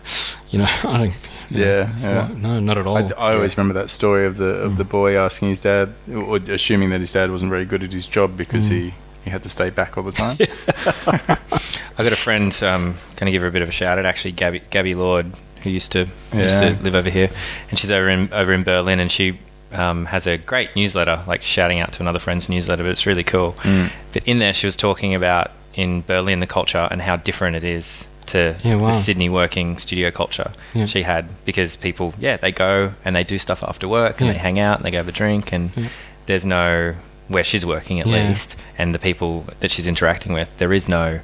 [0.52, 1.08] you know, I don't.
[1.10, 1.14] know,
[1.52, 2.30] Yeah, yeah.
[2.34, 2.98] No, not at all.
[2.98, 4.78] I, I always remember that story of the of Mm.
[4.78, 8.08] the boy asking his dad, or assuming that his dad wasn't very good at his
[8.08, 8.72] job because Mm.
[8.72, 8.94] he,
[9.26, 10.38] he had to stay back all the time.
[11.98, 12.52] I got a friend.
[12.64, 14.06] Um, going to give her a bit of a shout out.
[14.06, 15.32] Actually, Gabby Gabby Lord,
[15.64, 17.30] who used to used to live over here,
[17.70, 19.40] and she's over in over in Berlin, and she
[19.74, 22.84] um, has a great newsletter, like shouting out to another friend's newsletter.
[22.84, 23.54] But it's really cool.
[23.64, 23.92] Mm.
[24.14, 27.64] But in there, she was talking about in Berlin the culture and how different it
[27.64, 28.88] is to Yeah, wow.
[28.88, 30.86] the Sydney working studio culture Yeah.
[30.86, 34.34] she had because people, yeah, they go and they do stuff after work and Yeah.
[34.34, 35.88] they hang out and they go have a drink and Yeah.
[36.26, 36.94] there's no
[37.30, 38.28] where she's working at Yeah.
[38.28, 41.22] least and the people that she's interacting with, there is no,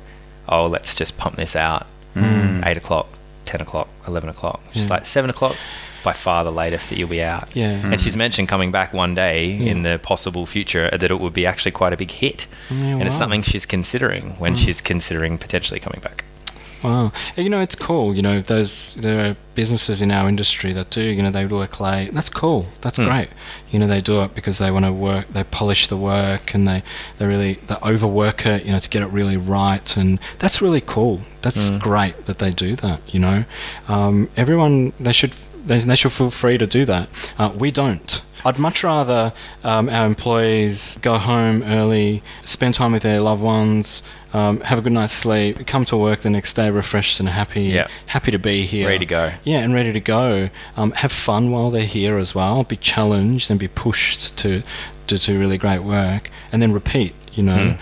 [0.49, 1.85] oh, let's just pump this out
[2.15, 2.65] Mm.
[2.65, 3.07] eight o'clock,
[3.45, 4.59] ten o'clock, eleven o'clock.
[4.73, 4.93] She's Yeah.
[4.95, 5.55] like seven o'clock,
[6.03, 7.47] by far the latest that you'll be out.
[7.53, 7.69] Yeah.
[7.69, 9.71] And she's mentioned coming back one day Yeah.
[9.71, 12.45] in the possible future that it would be actually quite a big hit.
[12.71, 14.57] Yeah, And it's something she's considering when Mm.
[14.65, 16.23] she's considering potentially coming back.
[16.84, 17.11] Wow.
[17.36, 18.15] You know, it's cool.
[18.15, 21.01] You know, those there are businesses in our industry that do.
[21.01, 22.13] You know, they work late.
[22.13, 22.67] That's cool.
[22.82, 23.05] That's Hmm.
[23.05, 23.30] great.
[23.71, 25.28] You know, they do it because they want to work.
[25.30, 26.84] They polish the work, and they
[27.17, 28.65] they really they overwork it.
[28.65, 31.21] You know, to get it really right, and that's really cool.
[31.41, 31.78] That's Hmm.
[31.80, 33.01] great that they do that.
[33.07, 33.43] You know,
[33.88, 35.34] um, everyone they should
[35.65, 37.09] they, they should feel free to do that.
[37.39, 38.21] Uh, we don't.
[38.47, 39.33] I'd much rather
[39.65, 44.81] um, our employees go home early, spend time with their loved ones, um, have a
[44.81, 47.87] good night's sleep, come to work the next day refreshed and happy, Yeah.
[48.05, 49.33] happy to be here, Ready to go.
[49.43, 50.49] Yeah, and ready to go.
[50.77, 52.63] Um, have fun while they're here as well.
[52.63, 54.63] Be challenged and be pushed to
[55.07, 57.13] to do really great work, and then repeat.
[57.33, 57.77] You know,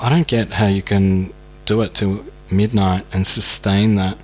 [0.00, 1.32] I don't get how you can
[1.66, 4.16] do it till midnight and sustain that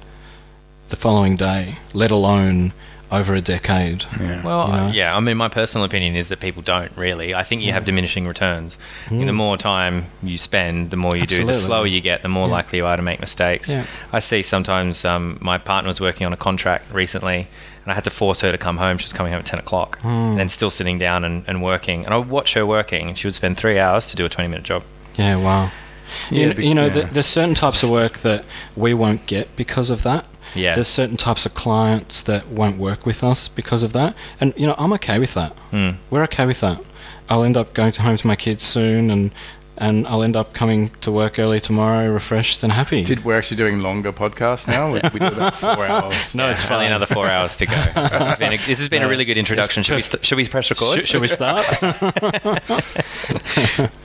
[0.88, 2.72] the following day, let alone
[3.12, 4.04] over a decade.
[4.18, 4.42] Yeah.
[4.42, 4.78] Well, You know?
[4.84, 7.34] uh, yeah, I mean, my personal opinion is that people don't really.
[7.34, 8.76] I think you have diminishing returns.
[9.06, 9.26] I think Mm.
[9.26, 11.44] The more time you spend, the more you do.
[11.44, 12.52] The slower you get, the more Yeah.
[12.54, 13.68] likely you are to make mistakes.
[13.70, 13.84] Yeah.
[14.12, 17.46] I see sometimes um, my partner was working on a contract recently,
[17.84, 18.98] and I had to force her to come home.
[18.98, 20.30] She was coming home at 10 o'clock Mm.
[20.30, 22.04] and then still sitting down and, and working.
[22.04, 24.28] And I would watch her working, and she would spend three hours to do a
[24.28, 24.82] 20 minute job.
[25.16, 25.70] Yeah, wow.
[26.30, 26.92] Yeah, you, be- you know, yeah.
[26.92, 28.44] th- there's certain types of work that
[28.76, 30.24] we won't get because of that.
[30.54, 30.74] Yeah.
[30.74, 34.66] There's certain types of clients that won't work with us because of that, and you
[34.66, 35.56] know, I'm okay with that.
[35.72, 35.96] Mm.
[36.10, 36.80] We're okay with that.
[37.28, 39.30] I'll end up going to home to my kids soon, and
[39.76, 43.02] and I'll end up coming to work early tomorrow, refreshed and happy.
[43.04, 44.92] Did, we're actually doing longer podcasts now.
[44.92, 46.34] We, we do about four hours.
[46.34, 46.86] No, it's Only fine.
[46.92, 47.74] another four hours to go.
[48.38, 49.82] Been a- this has been a really good introduction.
[49.82, 50.98] Should we, st- should we press record?
[51.00, 51.64] Should, should we start?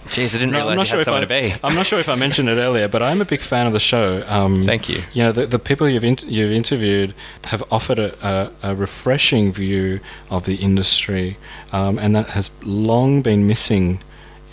[0.09, 1.55] Jeez, I didn't No, realize you had someone I, to be.
[1.63, 3.79] I'm not sure if I mentioned it earlier, but I'm a big fan of the
[3.79, 4.23] show.
[4.27, 5.01] Um, Thank you.
[5.13, 7.13] You know, the, the people you've in, you've interviewed
[7.45, 9.99] have offered a, a, a refreshing view
[10.31, 11.37] of the industry,
[11.71, 14.01] um, and that has long been missing.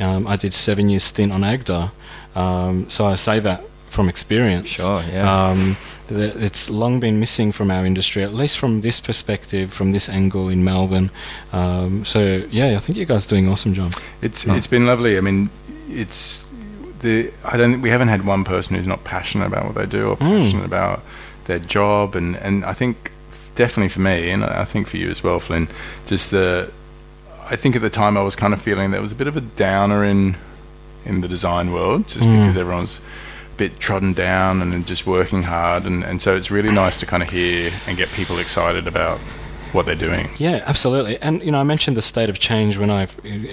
[0.00, 1.90] Um, I did seven years stint on AGDA,
[2.34, 4.68] um, so I say that from experience.
[4.68, 5.48] Sure, yeah.
[5.50, 5.76] Um,
[6.10, 10.48] it's long been missing from our industry, at least from this perspective, from this angle
[10.50, 11.10] in Melbourne.
[11.52, 13.94] Um, so yeah, I think you guys are doing an awesome job.
[14.22, 14.54] It's Oh.
[14.54, 15.16] it's been lovely.
[15.16, 15.48] I mean,
[15.88, 16.46] it's
[17.00, 19.86] the I don't think we haven't had one person who's not passionate about what they
[19.86, 20.40] do or Mm.
[20.42, 21.02] passionate about
[21.46, 23.12] their job, and and I think
[23.54, 25.68] definitely for me, and I think for you as well, Flynn,
[26.06, 26.70] just the
[27.48, 29.36] I think at the time I was kind of feeling there was a bit of
[29.36, 30.36] a downer in
[31.04, 32.40] in the design world, just Mm.
[32.40, 32.98] because everyone's
[33.54, 37.06] a bit trodden down and just working hard, and and so it's really nice to
[37.06, 39.20] kind of hear and get people excited about
[39.76, 40.28] what they're doing.
[40.38, 41.16] Yeah, absolutely.
[41.22, 43.06] And you know, I mentioned the state of change when I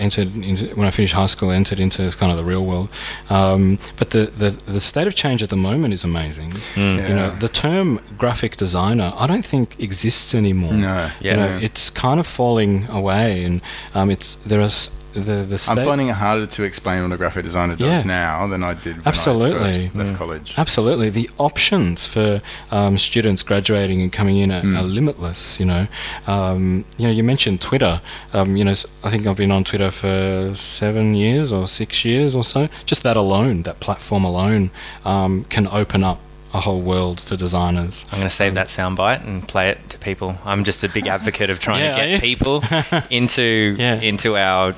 [0.06, 2.90] entered into when I finished high school, entered into kind of the real world.
[3.30, 6.52] Um, but the, the the state of change at the moment is amazing.
[6.76, 7.10] Mm.
[7.10, 10.74] You know, the term graphic designer, I don't think exists anymore.
[10.74, 11.36] No, You Yeah.
[11.36, 13.62] know, it's kind of falling away, and
[13.94, 15.78] um, it's there is the the state.
[15.78, 18.08] I'm finding it harder to explain what a graphic designer does Yeah.
[18.08, 19.56] now than I did when Absolutely.
[19.56, 20.18] I first left Mm.
[20.18, 20.54] college.
[20.58, 22.42] Absolutely, the options for
[22.72, 24.78] um, students graduating and coming in are, Mm.
[24.80, 25.60] are limitless.
[25.60, 25.88] You know,
[26.28, 28.02] um, you know, you mentioned Twitter.
[28.34, 32.04] Um, you know, s- I think I've been on Twitter for seven years or six
[32.06, 32.70] years or so.
[32.86, 34.72] Just that alone, that platform alone,
[35.06, 36.20] um, can open up
[36.56, 38.06] a whole world for designers.
[38.12, 40.38] I'm going to save that soundbite and play it to people.
[40.46, 42.64] I'm just a big advocate of trying Yeah, to get people
[43.10, 43.96] into Yeah.
[44.00, 44.76] into our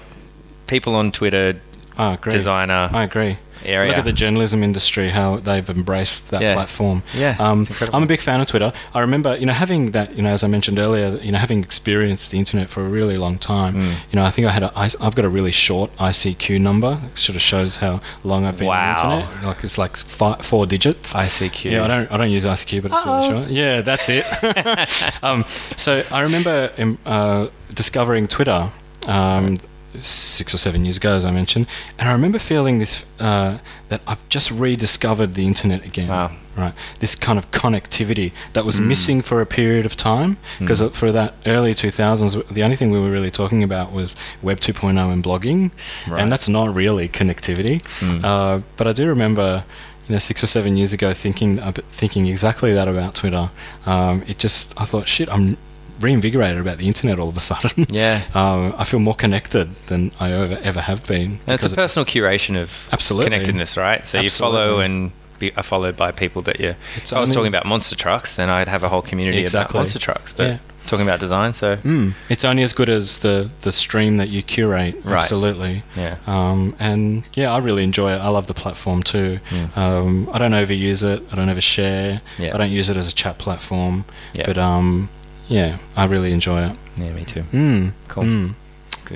[0.68, 1.60] people on Twitter
[1.98, 2.32] I agree.
[2.32, 3.38] designer I agree.
[3.64, 3.88] area.
[3.90, 6.54] Look at the journalism industry, how they've embraced that Yeah.
[6.54, 7.02] platform.
[7.16, 7.66] Yeah, um.
[7.94, 8.72] I'm a big fan of Twitter.
[8.94, 11.64] I remember, you know, having that, you know, as I mentioned earlier, you know, having
[11.64, 13.74] experienced the internet for a really long time.
[13.76, 13.90] Mm.
[14.12, 17.00] You know, I think I had a, I, I've got a really short ICQ number.
[17.12, 18.98] It sort of shows how long I've been Wow.
[19.02, 19.46] on the internet.
[19.46, 21.14] Like it's like five, four digits.
[21.16, 21.72] ICQ.
[21.72, 22.12] Yeah, I don't.
[22.12, 23.50] I don't use ICQ, but it's really short.
[23.50, 24.26] Yeah, that's it.
[25.24, 25.44] um,
[25.78, 28.70] so I remember um, uh, discovering Twitter
[29.08, 29.60] um,
[30.00, 31.68] six or seven years ago, as I mentioned,
[32.00, 33.58] and I remember feeling this uh,
[33.90, 36.08] that I've just rediscovered the internet again.
[36.10, 36.32] Wow.
[36.58, 41.12] Right, this kind of connectivity that was missing for a period of time because for
[41.12, 45.22] that early 2000s, the only thing we were really talking about was Web 2.0 and
[45.22, 45.72] blogging,
[46.08, 46.22] Right.
[46.22, 47.82] and that's not really connectivity.
[48.24, 49.66] Uh, but I do remember
[50.08, 53.50] you know, six or seven years ago, thinking ab- thinking exactly that about Twitter.
[53.86, 55.58] Um, it just, I thought, shit, I'm
[56.00, 57.86] reinvigorated about the internet all of a sudden.
[57.96, 58.22] Yeah.
[58.34, 61.40] um, I feel more connected than I ever, ever have been.
[61.48, 63.28] And it's a personal curation of Absolutely.
[63.32, 64.06] connectedness, right?
[64.06, 66.76] So you follow and be, are followed by people that you.
[66.98, 69.74] It's if I was talking about monster trucks, then I'd have a whole community Exactly.
[69.74, 70.34] about monster trucks.
[70.34, 70.58] But Yeah.
[70.88, 74.42] talking about design, so Mm, it's only as good as the, the stream that you
[74.44, 74.96] curate.
[75.04, 75.18] Right.
[75.18, 75.84] Absolutely.
[75.96, 76.18] yeah.
[76.28, 78.18] Um, and yeah, I really enjoy it.
[78.20, 79.40] I love the platform too.
[79.50, 79.78] Mm.
[79.78, 81.22] Um, I don't overuse it.
[81.32, 82.22] I don't overshare.
[82.38, 82.54] Yeah.
[82.54, 84.06] I don't use it as a chat platform.
[84.34, 84.44] Yeah.
[84.46, 85.10] But um,
[85.48, 86.78] yeah, I really enjoy it.
[86.98, 87.42] Yeah, me too.
[87.52, 87.92] Mm.
[88.08, 88.24] Cool.
[88.24, 88.56] Mm.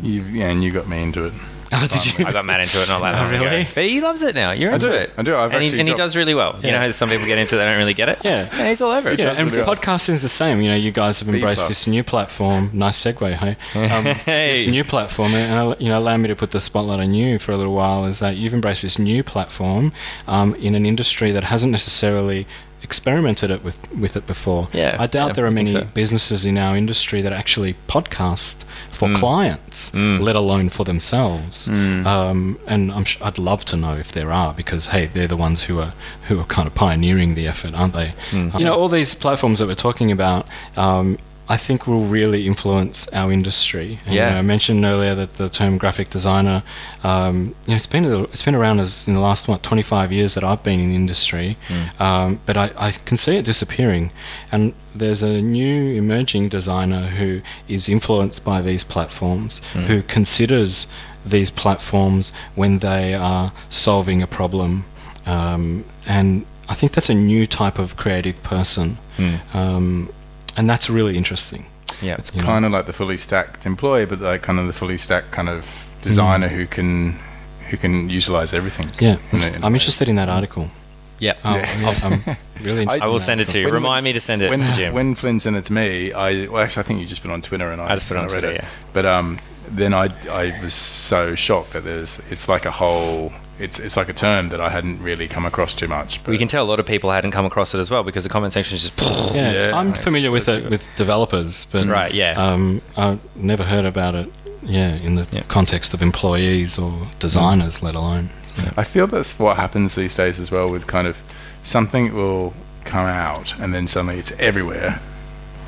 [0.02, 1.34] You've, yeah, and you got me into it.
[1.72, 2.26] Oh, did you?
[2.26, 3.44] I got Matt into it not that Oh, long ago.
[3.44, 3.68] really?
[3.76, 4.50] But he loves it now.
[4.54, 4.92] You're I into do.
[4.94, 5.12] it.
[5.20, 5.36] I do.
[5.36, 6.60] I've and he, and he does really well.
[6.64, 8.18] You know how some people get into it, they don't really get it?
[8.26, 8.68] Yeah.
[8.68, 9.20] he's all over it.
[9.20, 9.76] Yeah, and really well.
[9.76, 10.62] podcasting is the same.
[10.62, 12.72] You know, you guys have embraced this new platform.
[12.74, 13.56] Nice segue, hey?
[13.76, 14.56] Um, Hey.
[14.64, 17.52] This new platform, and you know, allow me to put the spotlight on you for
[17.52, 18.06] a little while.
[18.08, 19.94] Is that you've embraced this new platform
[20.28, 22.48] um, in an industry that hasn't necessarily
[22.84, 24.68] experimented it with with it before.
[24.74, 25.84] Yeah, I doubt yeah, there are many so.
[25.94, 29.20] businesses in our industry that actually podcast for Mm.
[29.20, 30.20] clients, Mm.
[30.22, 31.68] let alone for themselves.
[31.68, 32.06] Mm.
[32.06, 35.38] Um, and I'm sh- I'd love to know if there are because hey, they're the
[35.38, 35.94] ones who are
[36.28, 38.14] who are kind of pioneering the effort, aren't they?
[38.32, 38.58] Mm.
[38.60, 40.46] You know, all these platforms that we're talking about.
[40.78, 41.18] Um,
[41.52, 43.98] I think will really influence our industry.
[44.06, 46.62] And, you know, I mentioned earlier that the term graphic designer,
[47.04, 50.12] um, you know, it's been a- it's been around as in the last what 25
[50.12, 52.02] years that I've been in the industry, Mm.
[52.02, 54.12] um, but I, I can see it disappearing.
[54.52, 59.86] And there's a new emerging designer who is influenced by these platforms, Mm.
[59.88, 60.88] who considers
[61.26, 64.86] these platforms when they are solving a problem,
[65.26, 69.40] um, and I think that's a new type of creative person, Mm.
[69.56, 70.10] um,
[70.60, 71.66] and that's really interesting.
[72.02, 72.16] Yeah.
[72.20, 72.48] It's you know.
[72.48, 75.50] kind of like the fully stacked employee, but like kind of the fully stacked kind
[75.50, 75.66] of
[76.02, 76.56] designer Mm.
[76.58, 77.20] who can
[77.70, 78.88] who can utilize everything.
[79.00, 80.66] Yeah, In the- in I'm the- interested in that article.
[81.20, 81.36] Yeah.
[81.44, 81.80] Um, Yeah.
[81.82, 83.04] yeah, I'm really interested.
[83.04, 83.66] I will in send that it to you.
[83.66, 83.82] article.
[83.82, 84.94] When- Remind me to send it when, to Jim.
[84.94, 87.34] when Flynn sent it to me, I well, actually I think you just put it
[87.34, 88.62] on Twitter and I, I just put it on read Twitter, it.
[88.64, 88.68] yeah.
[88.94, 90.06] But um, then I
[90.44, 94.50] I was so shocked that there's it's like a whole it's it's like a term
[94.50, 96.24] that I hadn't really come across too much.
[96.24, 98.24] But we can tell a lot of people hadn't come across it as well because
[98.24, 99.00] the comment section is just.
[99.36, 102.34] Yeah, Yeah, I'm it's familiar with it with developers, but Right, yeah.
[102.38, 104.32] um, I've never heard about it.
[104.64, 105.44] Yeah, in the Yeah.
[105.48, 108.30] context of employees or designers, let alone.
[108.76, 111.22] I feel that's what happens these days as well with kind of
[111.64, 112.54] something will
[112.84, 115.00] come out and then suddenly it's everywhere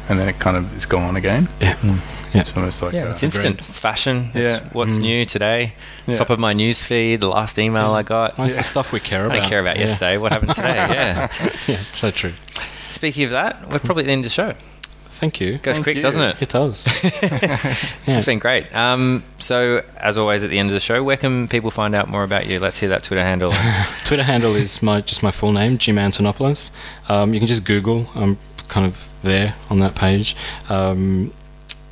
[0.10, 1.47] and then it kind of is gone again.
[1.60, 1.95] Yeah, yeah.
[2.41, 3.60] It's almost like Yeah, uh, it's instant.
[3.60, 4.32] It's fashion.
[4.34, 4.70] It's Yeah.
[4.74, 5.02] what's Mm.
[5.02, 5.74] new today.
[6.08, 6.16] Yeah.
[6.16, 7.22] Top of my news feed.
[7.22, 8.38] The last email I got.
[8.38, 8.62] Well, it's Yeah.
[8.62, 9.36] the stuff we care about.
[9.41, 9.88] don't care about yeah.
[9.88, 10.18] yesterday.
[10.18, 10.74] What happened today?
[10.76, 11.28] Yeah.
[11.68, 12.34] yeah, so true.
[12.89, 14.54] Speaking of that, we're probably at the end of the show.
[15.12, 15.60] Thank you.
[15.60, 16.02] Goes Thank quick, you.
[16.02, 16.36] doesn't it?
[16.41, 16.88] It does.
[18.08, 18.74] It's been great.
[18.76, 22.10] Um, so, as always, at the end of the show, where can people find out
[22.10, 22.60] more about you?
[22.60, 23.54] Let's hear that Twitter handle.
[24.04, 26.72] Twitter handle is my just my full name, Jim Antonopoulos.
[27.08, 28.10] Um, you can just Google.
[28.16, 30.36] I'm kind of there on that page.
[30.69, 31.34] Um,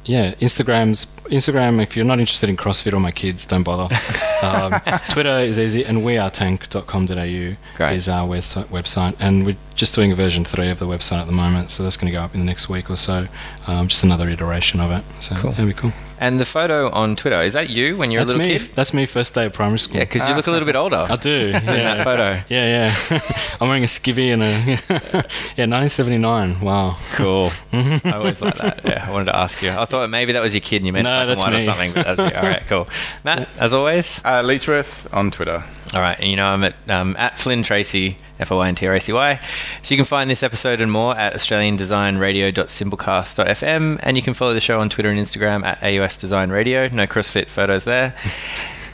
[0.06, 1.82] yeah, Instagram's Instagram.
[1.84, 3.94] If you're not interested in CrossFit or my kids, don't bother.
[4.42, 7.96] um, Twitter is easy, and wearetank.com.au Great.
[7.96, 9.16] is our website.
[9.20, 11.96] And we're just doing a version three of the website at the moment, so that's
[11.98, 13.28] going to go up in the next week or so.
[13.68, 15.04] Um, just another iteration of it.
[15.20, 15.52] So Cool.
[15.52, 15.94] that'll be cool.
[16.20, 18.60] And the photo on Twitter, is that you when you're that's a little me.
[18.60, 18.76] kid?
[18.76, 19.98] That's me first day of primary school.
[19.98, 21.08] Yeah, because you look a little bit older.
[21.10, 21.50] I do.
[21.50, 21.58] Yeah.
[21.60, 22.42] in that photo.
[22.50, 23.22] Yeah, yeah.
[23.62, 24.48] I'm wearing a skivvy and a
[25.58, 26.60] yeah, 1979.
[26.62, 26.98] Wow.
[27.14, 27.50] Cool.
[27.74, 28.82] I always like that.
[28.86, 29.72] Yeah, I wanted to ask you.
[29.72, 31.54] I thought maybe that was your kid and you meant No, black and that's white
[31.56, 31.94] or something.
[31.94, 32.38] But that's you.
[32.38, 32.88] All right, cool.
[33.24, 34.20] Matt, as always.
[34.26, 35.64] uh, Leechworth on Twitter.
[35.94, 38.76] All right, and you know I'm at um, at Flynn Tracy, F O I N
[38.76, 39.40] T R A C Y.
[39.82, 44.62] So you can find this episode and more at AustralianDesignRadio.simplecast.fm, and you can follow the
[44.62, 46.88] show on Twitter and Instagram at AUS Design Radio.
[46.90, 48.16] No CrossFit photos there.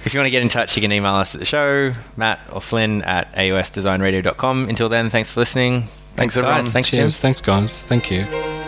[0.06, 2.40] if you want to get in touch, you can email us at the show, Matt
[2.52, 4.70] or Flynn at AUSDesignRadio.com.
[4.70, 5.88] Until then, thanks for listening.
[6.16, 6.60] Thanks, everyone.
[6.60, 6.70] guys.
[6.70, 7.02] Thanks, Jim.
[7.02, 7.18] Cheers.
[7.18, 7.82] Thanks, guys.
[7.82, 8.65] Thank you.